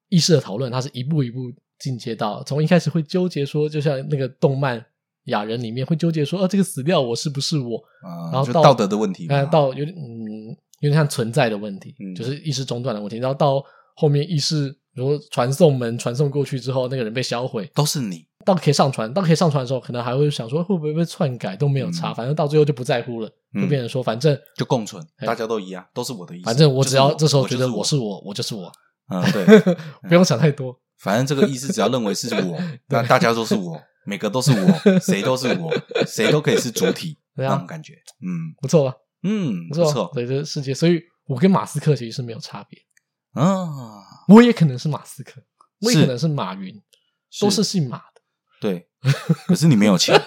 [0.09, 4.84] 意识的讨论，它是一步一步进阶到，从一开始会纠结说，就像那个动漫
[5.29, 7.76] 亚人里面会纠结说，哦、啊，这个死掉我是不是我？
[8.03, 10.49] 啊，然后到道德的问题，呃，到有点嗯，
[10.81, 13.64] 有点像存在的问题，嗯、就是意识中断的问题，然后到
[13.97, 14.76] 后面意识。
[14.95, 18.26] 如果传送门传送过去之后，那个人被销毁，都是你。
[18.45, 26.47] 到可以上传，到可以上传的时候，可能还会想说会不会被篡改，都没有差，嗯、反正到最后就不在乎了，嗯、就变成说反正就共存，大家都一样，都是我的意思。
[26.47, 28.72] 反正我只要这时候觉得我是我，我就是我。
[29.09, 29.45] 嗯，对，
[30.09, 30.76] 不用想太多。
[30.99, 32.59] 反正这个意思只要认为是我，
[32.91, 35.70] 那大家都是我， 每个都是我，谁都是我，
[36.06, 37.92] 谁都可以是主体， 那种感觉，
[38.22, 38.96] 嗯，不错吧？
[39.22, 40.11] 嗯，不错。
[40.14, 42.80] 对，这个世界，所以我跟马斯克其实是没有差别
[43.34, 43.68] 啊。
[44.28, 45.42] 我也可能是马斯克。
[45.80, 46.74] 我也可能是马云，
[47.30, 48.22] 是都是姓马的。
[48.61, 48.88] 对，
[49.46, 50.18] 可是你没有钱。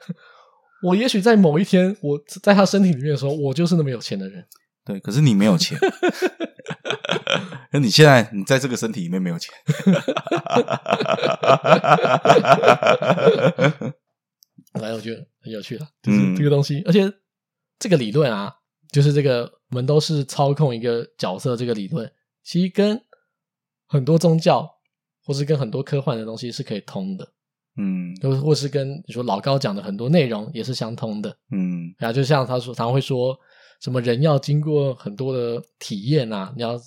[0.84, 4.46] 我也许在某一天，我在他身体里面的时候，我就是那么有钱的人。
[4.84, 5.78] 对，可是你没有钱。
[7.72, 9.52] 那你现在你在这个身体里面没有钱。
[14.80, 17.12] 来，我觉得很有趣了，就是这个东西，嗯、而且
[17.78, 18.54] 这个理论啊，
[18.92, 22.10] 就是这个我们都是操控一个角色，这个理论
[22.42, 23.00] 其实跟。
[23.90, 24.70] 很多宗教，
[25.24, 27.26] 或是跟很多科幻的东西是可以通的，
[27.78, 33.34] 嗯，或或是跟你说老高讲的很多内容也是相通的，嗯，然后就像他说，常常会说
[33.80, 36.78] 什么人要经过很多的体验啊，你要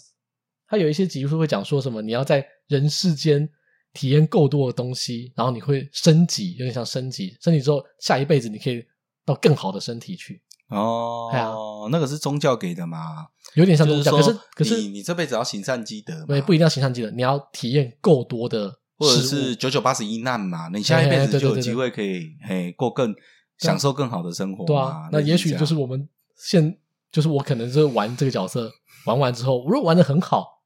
[0.72, 3.50] 他有一些集数会讲说什么，你要在人世间
[3.92, 8.82] 体验够多的东西，然后你会升级，有点像升级，升级之后下一辈子你可以
[9.26, 10.42] 到更好的身体去。
[10.70, 13.28] 哦，啊、那个是宗教给的嘛？
[13.56, 20.70] 有点像宗教，可是可是你你这辈子要行善积德，对，不一定要行善积德，你要体验够多的，或者是九九八十一难嘛？
[20.70, 23.14] 你下一辈子就有机会可以嘿过更
[23.58, 24.66] 享受更好的生活。
[24.66, 26.08] 对啊，那也许就是我们
[26.38, 26.78] 现
[27.12, 28.72] 就是我可能就是玩这个角色，
[29.06, 30.61] 玩完之后，如果玩的很好，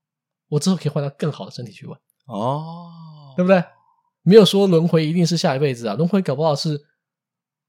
[0.47, 1.99] 我之后可以换到更好的身体去玩。
[2.25, 3.63] 哦，对不对？
[4.23, 6.79] 没有说轮回一定是下一辈子啊，轮回搞不好是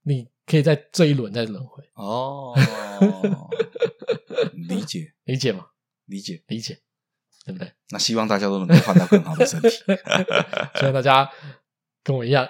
[0.03, 0.29] 你。
[0.47, 2.55] 可以在这一轮再轮回哦，
[4.69, 5.67] 理解理解嘛？
[6.07, 6.79] 理解理解，
[7.45, 7.73] 对不对？
[7.91, 9.69] 那希望大家都能够换到更好的身体，
[10.79, 11.29] 希望大家
[12.05, 12.49] 跟我一样，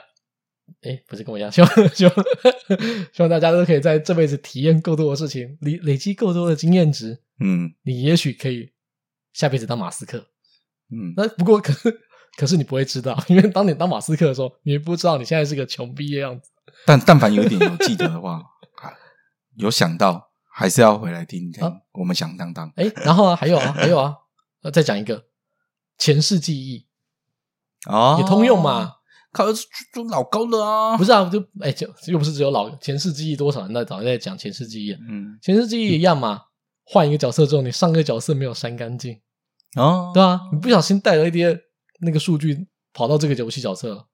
[0.82, 2.14] 哎，不是跟我一样， 希望希望
[3.14, 7.22] 希望大家都可以在这辈子体验够多的事情，累累积够多的经验值。
[7.40, 8.70] 嗯，你也许可以
[9.36, 10.18] 下辈子当马斯克。
[10.90, 12.00] 嗯，那不过可是
[12.38, 16.50] 可是你不会知道，因为当你当马斯克的时候，你不知道你现在是个穷逼的样子。
[16.86, 18.42] 但但凡有一点有记得的话，
[19.56, 21.62] 有想到还是要回来听听。
[21.92, 24.16] 我们响当当，哎，然后啊，还有啊，还有啊，
[24.72, 25.26] 再讲一个
[25.98, 26.86] 前世记忆
[27.90, 28.94] 啊，也通用嘛？
[29.32, 34.92] 靠，就老高了啊，不是啊，就哎，就又不是只有老前世记忆，多少人在早在讲前世记忆？
[34.92, 36.42] 嗯，前世记忆一样嘛。
[36.88, 39.20] 换一个角色之后，你上个角色没有删干净
[39.76, 41.58] 啊，对啊，你不小心带了一点
[42.00, 43.94] 那个数据跑到这个游戏角色。
[43.94, 44.08] 了。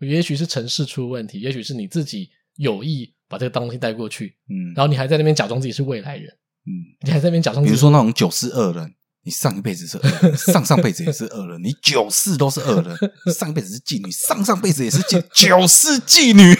[0.00, 6.26] 也许是城市出问题，也许是你自己有意把这个东西带过去，嗯，然后你还在那边假装自己是未来人，
[6.66, 12.98] 嗯，你还在那边假装，比如说那种九四二人，你上一辈子是恶人， 上上辈子也是恶人，你九世都是恶人，
[13.32, 16.52] 上一辈子是妓女，上上辈子也是妓，九世妓女，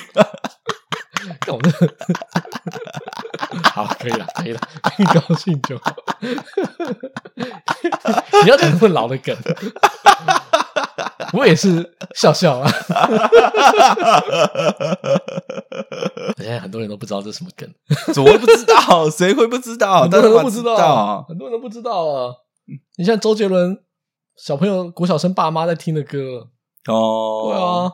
[3.74, 4.60] 好，可以了，可以了，
[4.98, 5.96] 你高兴就好，
[8.44, 9.36] 你要讲这么老的梗。
[11.32, 12.70] 我也是笑笑啊！
[16.36, 17.66] 现在很多人都不知道这是什么梗，
[18.12, 19.08] 怎么会不知道？
[19.08, 20.02] 谁会不知道？
[20.02, 22.34] 很多人都不知道，很多人都不知道啊！
[22.98, 23.82] 你像周杰伦，
[24.36, 26.48] 小朋友国小生爸妈在听的歌
[26.86, 27.90] 哦，对啊，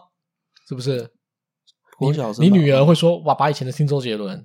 [0.68, 1.12] 是不是？
[1.96, 4.44] 国小生，你女儿会说：“哇，爸以前的听周杰伦。”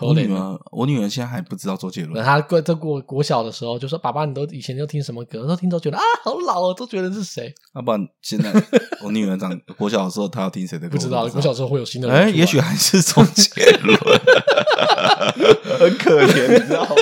[0.00, 2.24] 我女儿，我女儿现在还不知道周杰伦。
[2.24, 7.54] 她过在过国小的时候，就说：“爸爸，你都以前都听什么歌？”都听周杰伦啊，好老哦，都觉得是谁？
[7.74, 8.50] 要不然现在
[9.04, 10.96] 我女儿长国小的时候，她要听谁的歌？
[10.96, 12.10] 不知道，国小时候会有新的。
[12.10, 13.98] 哎，也许还是周杰伦，
[15.78, 16.96] 很可怜，你知道吗？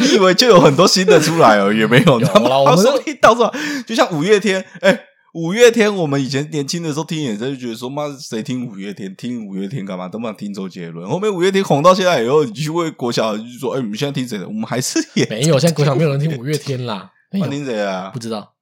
[0.00, 2.18] 你 以为就有很多新的出来哦，也没有。
[2.20, 3.52] 他们他说一到时候，
[3.86, 4.98] 就像五月天，哎，
[5.34, 9.14] 五月天，我们以前年轻的时候听演唱，就觉得说妈，谁听五月天？
[9.14, 10.08] 听五月天干嘛？
[10.08, 11.08] 都不想听周杰伦。
[11.08, 17.10] 后面五月天红到现在以后，你去问国小，就说：“哎、欸，你们现在听谁的？”我们还是也没有，现在国小没有人 听五月天啦。
[17.32, 18.10] 那听谁啊？
[18.12, 18.54] 不知道。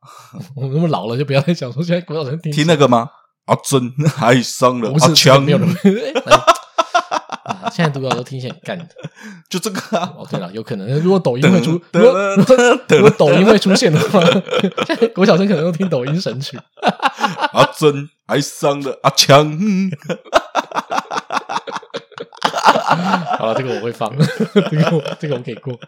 [0.57, 3.09] 我们那么老了，就不要再讲说现在国小人听听那个吗？
[3.45, 5.59] 阿尊爱上了阿强，没有
[7.47, 7.57] 人。
[7.73, 8.87] 现在读稿都听起来干的，
[9.49, 10.13] 就这个啊。
[10.17, 12.37] 哦，对了，有可能如果抖音会出，如果
[12.89, 14.21] 如果抖音会出现的话，
[14.87, 16.59] 现 在国小生可能都听抖音神曲。
[17.53, 19.59] 阿尊爱上了阿强。
[23.39, 24.11] 好了，这个我会放，
[24.71, 25.79] 这个我这个我 可以过，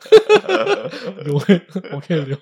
[1.33, 1.61] 我会
[1.93, 2.37] 我可以留。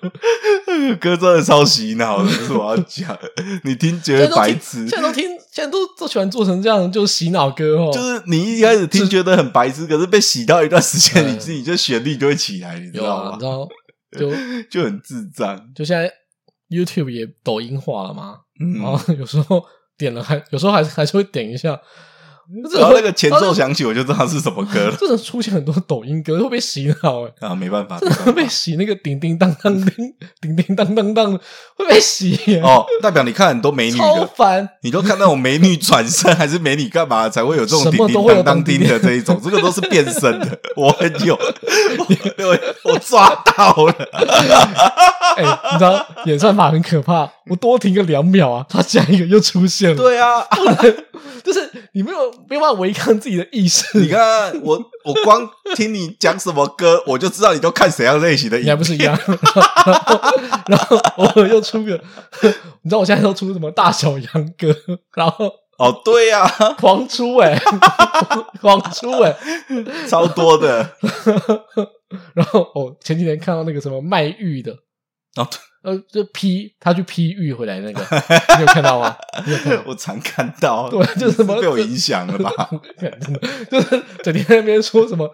[0.99, 3.17] 歌真的超洗脑的，是我要讲。
[3.63, 7.91] 你听觉得白痴，现在都听，现在都都喜欢做成这样，就是洗脑歌哦。
[7.93, 13.31] 就是你一开始听觉得很白痴，可是被洗到一段时间，你自己就旋律就会起来，你知道吗？
[13.33, 13.67] 你知道，
[14.17, 14.31] 就
[14.69, 15.59] 就很智障。
[15.75, 16.11] 就现在
[16.69, 18.37] YouTube 也抖音化了嘛，
[18.81, 19.63] 然后有时候
[19.97, 21.79] 点了，还有时候还是还是会点一下。
[22.71, 24.95] 只要那个前奏响起，我就知道是什么歌了。
[24.99, 27.47] 这种出现很多抖音歌会被洗脑哎！
[27.47, 31.33] 啊，没办法，真的会被洗那个叮叮当当叮叮叮当当当
[31.75, 32.85] 会被洗哦。
[33.01, 34.67] 代表你看很多美女的，超烦！
[34.81, 39.39] 你都看那种美女转身还是美女干嘛才会有这种叮叮当当叮的这一种？
[39.43, 41.35] 这个都是变身的，我很有，
[42.85, 43.93] 我我抓到了。
[45.35, 45.43] 哎，
[45.73, 49.95] 你知道演算法很可怕，我多停个两秒啊，他下一个又出现了。
[49.95, 50.45] 对啊，
[51.43, 52.17] 就是你没有。
[52.49, 53.99] 没办法违抗自己的意识。
[53.99, 54.19] 你看
[54.63, 58.57] 我，我光听你讲什么歌， 我就知道你都看谁样类型的。
[58.57, 59.17] 你还不是一样？
[60.67, 62.01] 然后我又出个，
[62.81, 64.73] 你知道我现在都出什么大小杨歌？
[65.13, 67.61] 然后哦，对呀、啊，狂出哎、欸，
[68.61, 70.95] 狂出哎、欸，超多的。
[72.33, 74.71] 然后哦，前几天看到那个什么卖玉的
[75.35, 75.47] 哦。
[75.83, 78.01] 呃，就批他去批玉回来那个，
[78.57, 79.15] 你有看到吗？
[79.85, 82.51] 我常看到， 对，就是什么 被我影响了吧？
[83.69, 85.33] 就是整天在那边说什么，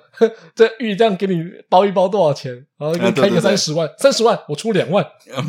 [0.54, 2.66] 这玉这样给你包一包多少钱？
[2.92, 5.48] 然后开个三十万，三十万我出两万， 然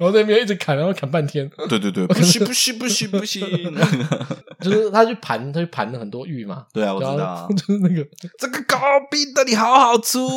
[0.00, 1.48] 后在那边一直砍，然后砍半天。
[1.68, 3.42] 对对 对，不行不行不行不行，
[4.60, 6.66] 就是他去盘，他去盘了很多玉嘛。
[6.72, 8.06] 对啊，我知道，就是那个
[8.38, 8.78] 这个高
[9.10, 10.28] 逼的你好好出，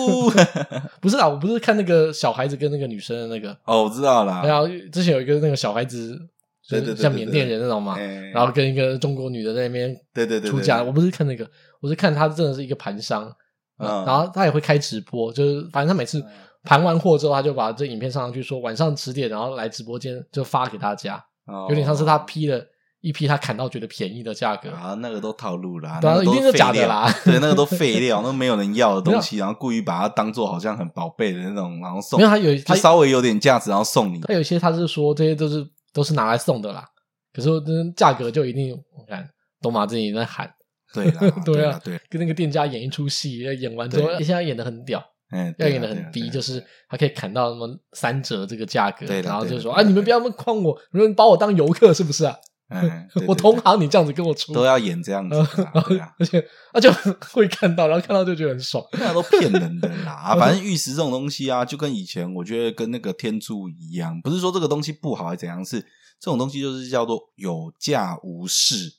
[1.01, 4.25] 不是啊，我不是看那个小孩子跟那个女生的那个哦，我知道。
[4.25, 6.19] 了，然后之前有一个那个小孩子，
[6.67, 7.97] 就是像缅甸人那种嘛，
[8.33, 10.83] 然后跟一个中国女的在那边对对对出家。
[10.83, 11.47] 我不是看那个，
[11.81, 13.31] 我是看他真的是一个盘商，
[13.77, 16.23] 然后他也会开直播，就是反正他每次
[16.63, 21.23] 盘完货之后，他就把这影片上上去，说晚上十点然后来直播间就发给大家，
[21.69, 22.61] 有点像是他批了
[23.01, 24.71] 一批他砍到觉得便宜的价格。
[24.71, 34.19] 啊，那个都套路啦，对，一定是假的啦， 对，那个都废料，那没有人要的东西， 然后故意把它当做好像很宝贝的那种，然后送，没有他有他稍微有点价值，然后送你。
[34.21, 36.83] 他有些他是说这些都是都是拿来送的啦，
[37.31, 39.29] 可是这价格就一定我看
[39.61, 40.51] 东马自己在喊，
[40.93, 41.11] 对
[41.45, 52.35] 对啊，对，跟那个店家演一出戏，演完之后现在演的很屌，嗯，要演的很低，就是他可以砍到什么三折这个价格，然后就说啊，你们不要那么诓我，你们把我当游客是不是啊？
[52.69, 55.35] 嗯， 我同行，你这样子跟我出都要演这样子，
[56.19, 56.91] 而且而且
[57.31, 60.35] 会看到，然后看到就觉得很爽，那都骗人的啦。
[60.37, 65.79] 反正玉石这种东西啊，就跟以前我觉得跟那个天珠一样，不是说这个东西不好还是怎样，是
[66.19, 68.91] 这种东西就是叫做有价无市。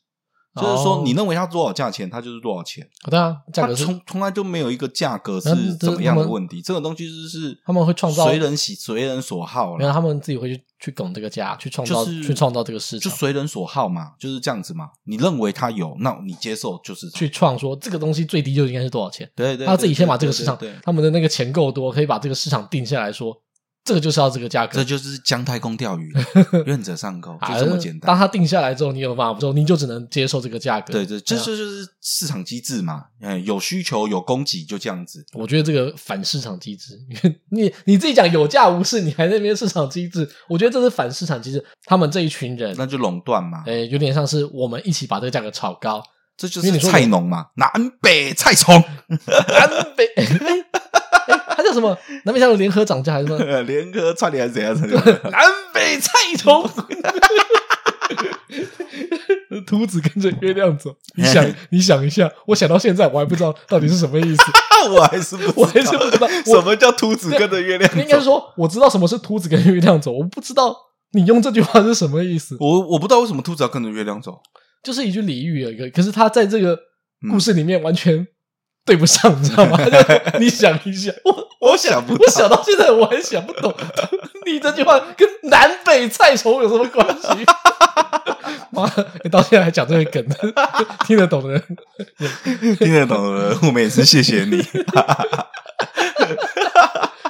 [0.60, 2.86] 就是说，你认为它多少价钱，它就是多少钱。
[3.10, 6.60] 对啊，价格从从来就没有一个价格是怎么样的问题。
[6.60, 14.88] 这个东西就是他们会创造随人喜随人所好，然后他们自己会去去拱这个价，去创造去创造这个市场，就随人所好嘛，就是这样子嘛。
[15.04, 19.30] 你认为它有，那你接受就是去创说这个东西最低就应该是多少钱。
[19.34, 23.36] 对对，他自己先把这个市场，他们的那个钱够多，可以把这个市场定下来说。
[23.88, 26.12] 这个就是要这个价格，这就是姜太公钓鱼，
[26.66, 28.06] 愿者上钩，就这么简单。
[28.06, 30.92] 当他定下来之后，你有办法之后，你就只能接受这个价格。
[30.92, 33.04] 对对，这这就是市场机制嘛。
[33.22, 35.24] 哎，有需求有供给就这样子。
[35.32, 37.00] 我觉得这个反市场机制，
[37.50, 41.64] 你你自己讲有价无市，你还在那边市场机制，我觉得这是反市场机制。
[41.86, 43.62] 他们这一群人，那就垄断嘛。
[43.64, 46.02] 哎，有点像是我们一起把这个价格炒高，
[46.36, 47.70] 这就是菜农嘛，南
[48.02, 50.06] 北菜虫，南北。
[51.58, 51.98] 他叫什么？
[52.24, 53.44] 南北菜联合涨价还是什么？
[53.62, 54.72] 联合串联还是怎样？
[55.24, 55.40] 南
[55.74, 56.62] 北菜虫，
[59.66, 60.94] 秃子跟着月亮走。
[61.16, 64.42] 你想，你想一下，我想到现在我还不知道到底是什么意思。
[64.94, 67.98] 我还是不，我还是不知道什么叫秃子跟着月亮走。
[67.98, 70.76] 应该说，我知道什么是秃子跟着月亮走，我不知道
[71.14, 72.56] 你用这句话是什么意思。
[72.60, 74.38] 我我不知道为什么秃子要跟着月亮走，
[74.84, 75.90] 就是一句俚语而已。
[75.90, 76.78] 可是他在这个
[77.28, 78.24] 故事里面完全。
[78.88, 79.78] 对不上，你知道吗？
[80.40, 83.74] 你想一下，我我想不，我想到现在我还想不懂，
[84.46, 87.28] 你这句话跟南北菜虫有什么关系？
[88.72, 88.90] 妈，
[89.22, 90.26] 你到现在还讲这个梗，
[91.06, 91.62] 听得懂的人，
[92.78, 94.62] 听得懂的人，我们也是谢谢你，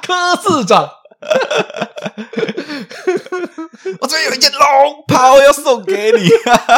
[0.01, 0.89] 柯市长。
[4.01, 6.29] 我这边有一件龙袍要送给你，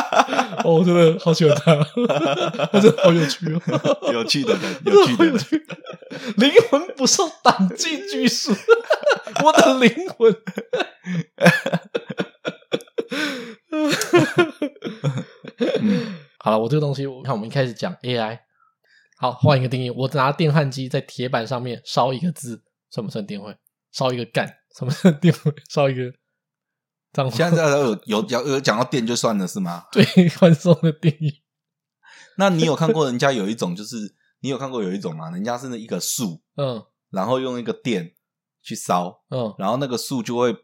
[0.64, 1.74] 哦，我真的好喜欢他，
[2.72, 3.60] 他真的好有趣哦，
[4.12, 5.36] 有趣的人，有趣的人，
[6.36, 8.54] 灵魂不受党纪拘束，
[9.44, 10.34] 我的灵魂。
[16.38, 18.38] 好了，我这个东西，我看我们一开始讲 AI，
[19.18, 23.54] 好，换一个定义，我拿电焊机在铁板上面烧一个字，算不算电绘？
[23.92, 25.34] 烧一个干，什么算电？
[25.68, 26.12] 烧一个。
[27.32, 29.86] 现在有有有有讲到电就算了是吗？
[29.90, 31.42] 对，宽松的定义。
[32.36, 33.96] 那你有看过人家有一种，就是
[34.40, 35.28] 你有看过有一种吗？
[35.30, 36.80] 人家是那一个树，嗯，
[37.10, 38.14] 然后用一个电
[38.62, 40.54] 去烧，嗯，然后那个树就会，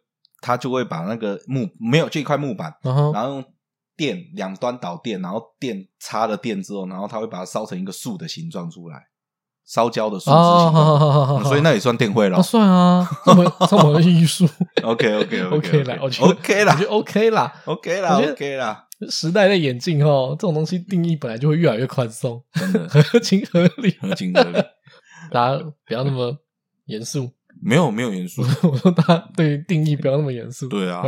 [0.41, 2.73] 它就会把那个木没有这一块木板，
[3.13, 3.45] 然后用
[3.97, 9.09] 电两端导电，然后电插了电之后，然后它会把它烧成一个树的形状出来。
[9.67, 12.41] 烧焦的树枝，所以那也算电绘了。
[12.41, 14.49] 算啊，这么这么艺术。
[14.83, 18.85] OK OK OK 啦，OK 啦，我觉得 OK 啦，OK 啦，OK 啦。
[19.11, 22.43] 时代在演进哦，这种东西定义本来就会越来越宽松，
[22.89, 24.59] 合情合理，合情合理。
[25.31, 26.35] 大家不要那么
[26.87, 27.31] 严肃。
[27.61, 30.69] 没有没有严肃，我 说大家对于定义不要那么严肃。
[30.69, 31.03] 对啊，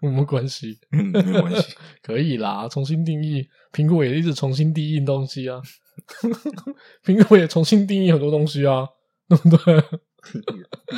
[0.00, 3.46] 没有关系，嗯，没有关系， 可以啦，重新定义。
[3.72, 5.60] 苹果也一直重新定义东西啊。
[7.04, 8.86] 苹果也重新定义很多东西啊，
[9.28, 9.80] 对不对？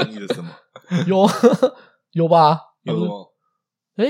[0.05, 0.51] 定义了什么？
[1.07, 1.27] 有
[2.13, 2.61] 有吧？
[2.83, 3.35] 有什么？
[3.97, 4.05] 哎，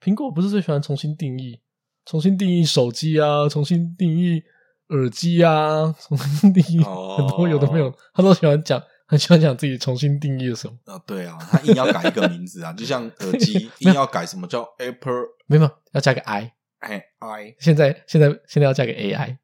[0.00, 1.60] 苹果不是最喜欢重新定义，
[2.04, 4.42] 重新定义手机啊，重新定义
[4.88, 10.98] 耳机啊，重新定义很多有的没有，他都喜欢讲，很喜欢讲自己重新定义的什么啊？
[11.06, 19.38] 对啊，他硬要改一个名字啊，就像耳机硬要改什么叫 Apple，没有，要加个 I，哎，I，现在现在现在要加个 AI。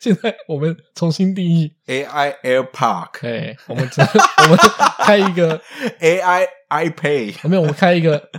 [0.00, 3.08] 现在我们重新定义 AI AirPod。
[3.22, 3.88] 哎，我们
[4.38, 4.58] 我们
[4.98, 5.60] 开一个
[6.00, 7.48] AI iPad。
[7.48, 8.30] 没有，我们开一个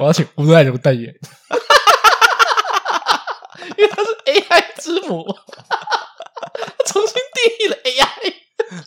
[0.00, 1.14] 我要请吴爱龙代言。
[3.76, 5.24] 因为它是 AI 之母，
[6.86, 8.34] 重新定义了 AI。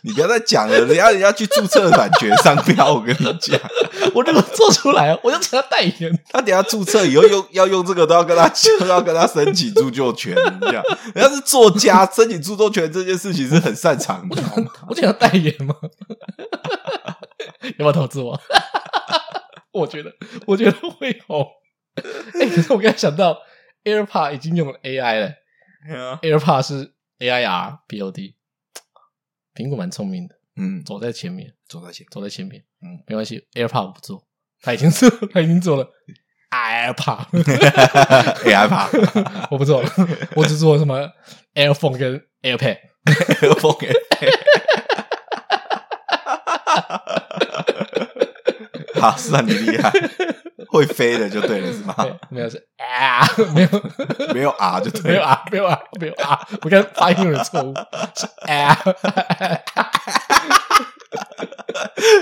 [0.02, 2.94] 你不要再讲了，人家人家去注册版权商标。
[2.94, 3.58] 我跟你讲，
[4.14, 6.22] 我如果做出来，我就请他代言。
[6.30, 10.36] 他等下注册以后用要用这个，都要跟他 都要跟他申请著作权。
[10.60, 14.40] 这样，人家是作家，申请著作权这件事情是很擅长的。
[14.88, 15.74] 我请他代言吗？
[17.78, 18.38] 要不要投资我？
[19.72, 20.12] 我觉得，
[20.46, 21.44] 我觉得会红。
[22.34, 23.36] 哎、欸，可是我刚才想到。
[23.84, 25.34] AirPod 已经用了 AI 了
[26.22, 28.36] ，AirPod 是 A I R P O D，
[29.54, 34.24] 苹果蛮聪明的，嗯，走在前面，走在前，走在前面，嗯，没关系，AirPod 我不做，
[34.60, 35.88] 他已经做，他已经做了
[36.50, 39.90] ，AirPod，AirPod，我不做了，
[40.36, 41.10] 我只做什么
[41.54, 43.90] AirPhone 跟 AirPad，AirPhone 跟，
[49.02, 49.90] 好，算你厉害。
[50.68, 51.94] 会飞的就对了，是吗？
[52.30, 53.68] 没有是啊， 没有
[54.32, 57.74] 没有啊，就对没有啊，没有啊，没有啊，我刚发音有点错误，
[58.14, 58.78] 是啊，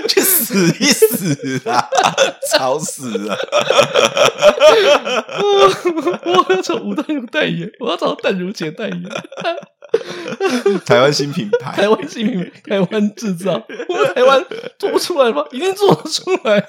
[0.09, 1.87] 去死一死啊，
[2.51, 3.37] 吵死了！
[6.25, 9.03] 我要找吴淡如代言，我要找淡如姐代言。
[10.85, 13.53] 台湾新品牌，台湾新品牌，台湾制造，
[13.89, 14.43] 我台湾
[14.79, 15.45] 做不出来吗？
[15.51, 16.67] 一定做得出来啊！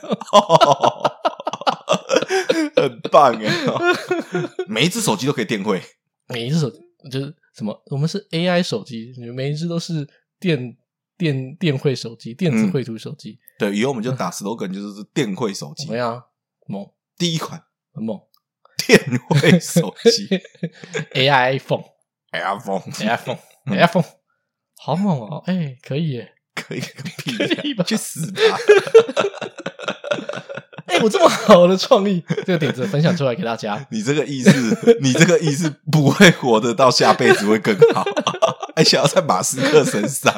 [2.76, 3.50] 很棒哎！
[4.66, 5.80] 每一只手机都可以电绘，
[6.28, 6.78] 每一只手机
[7.10, 7.80] 就是什么？
[7.90, 10.06] 我们是 AI 手机，每一只都是
[10.40, 10.76] 电
[11.16, 13.38] 电电绘手机，电子绘图手机。
[13.58, 15.84] 对，以后我们就打 slogan，就是电绘手机。
[15.86, 16.22] 怎么样？
[16.66, 16.84] 猛！
[17.16, 17.62] 第一款
[17.94, 18.18] 很猛，
[18.86, 18.98] 电
[19.28, 20.28] 绘手机
[21.14, 21.84] ，AI phone。
[22.32, 24.04] AI phone，AI phone，AI phone，
[24.78, 25.42] 好猛哦！
[25.46, 27.36] 哎，可以耶，可以个屁，
[27.84, 28.40] 去死吧！
[30.92, 33.82] 哎，我这么好的创意，这个点子分享出来给大家。
[33.90, 38.04] 你这个意思，你这个意思不会活得到下辈子会更好，
[38.76, 40.34] 还想要在马斯克身上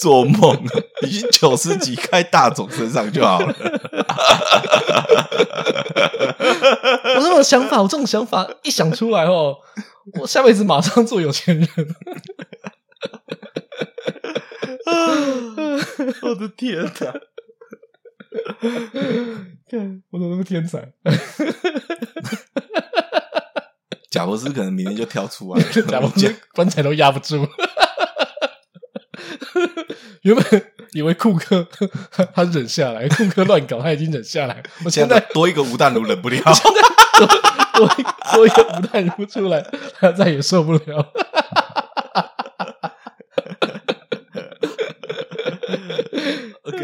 [0.00, 0.64] 做梦？
[1.02, 3.54] 已经九十几开大总身上就好了。
[7.16, 9.56] 我这种想法，我这种想法一想出来哦。
[10.20, 11.68] 我下辈子马上做有钱人！
[16.22, 17.14] 我的天哪！
[19.70, 20.92] 看我怎么那么天才？
[24.10, 27.46] 贾博士可能明天就跳出来了，贾伯斯棺材都压不住。
[30.22, 31.66] 原本以为库克
[32.32, 36.40] 他忍下来，库克乱搞他已经忍下来，我现在多一个吴淡如忍不了。
[37.74, 38.02] 多一
[38.34, 39.64] 多一个吴淡如出来，
[39.98, 41.12] 他再也受不了。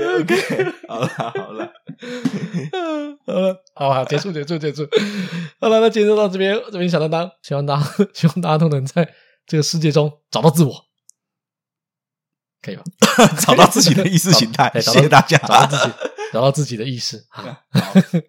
[0.01, 1.73] OK OK， 好了好了，
[3.27, 4.89] 好了， 好好结束结束结束。
[5.61, 7.83] 好了，那今天就到这边，这边小当当，希望大家
[8.15, 9.13] 希望大家都能在
[9.47, 10.75] 这个世界中找到自我，
[12.63, 12.83] 可以吧？
[13.41, 14.71] 找到自己的意识形态。
[14.81, 15.93] 谢谢大家，找到自己，
[16.33, 17.43] 找到自己的意识，好，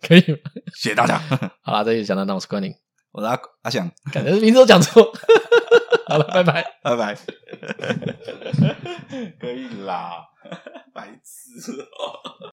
[0.01, 0.37] 可以吗？
[0.75, 1.17] 谢谢大家。
[1.61, 2.73] 好了，这里小当当，我是关宁，
[3.11, 5.11] 我是阿阿翔，感觉名字都讲错。
[6.07, 7.15] 好了，拜拜，拜拜。
[9.39, 10.25] 可以啦，
[10.93, 12.41] 白痴哦。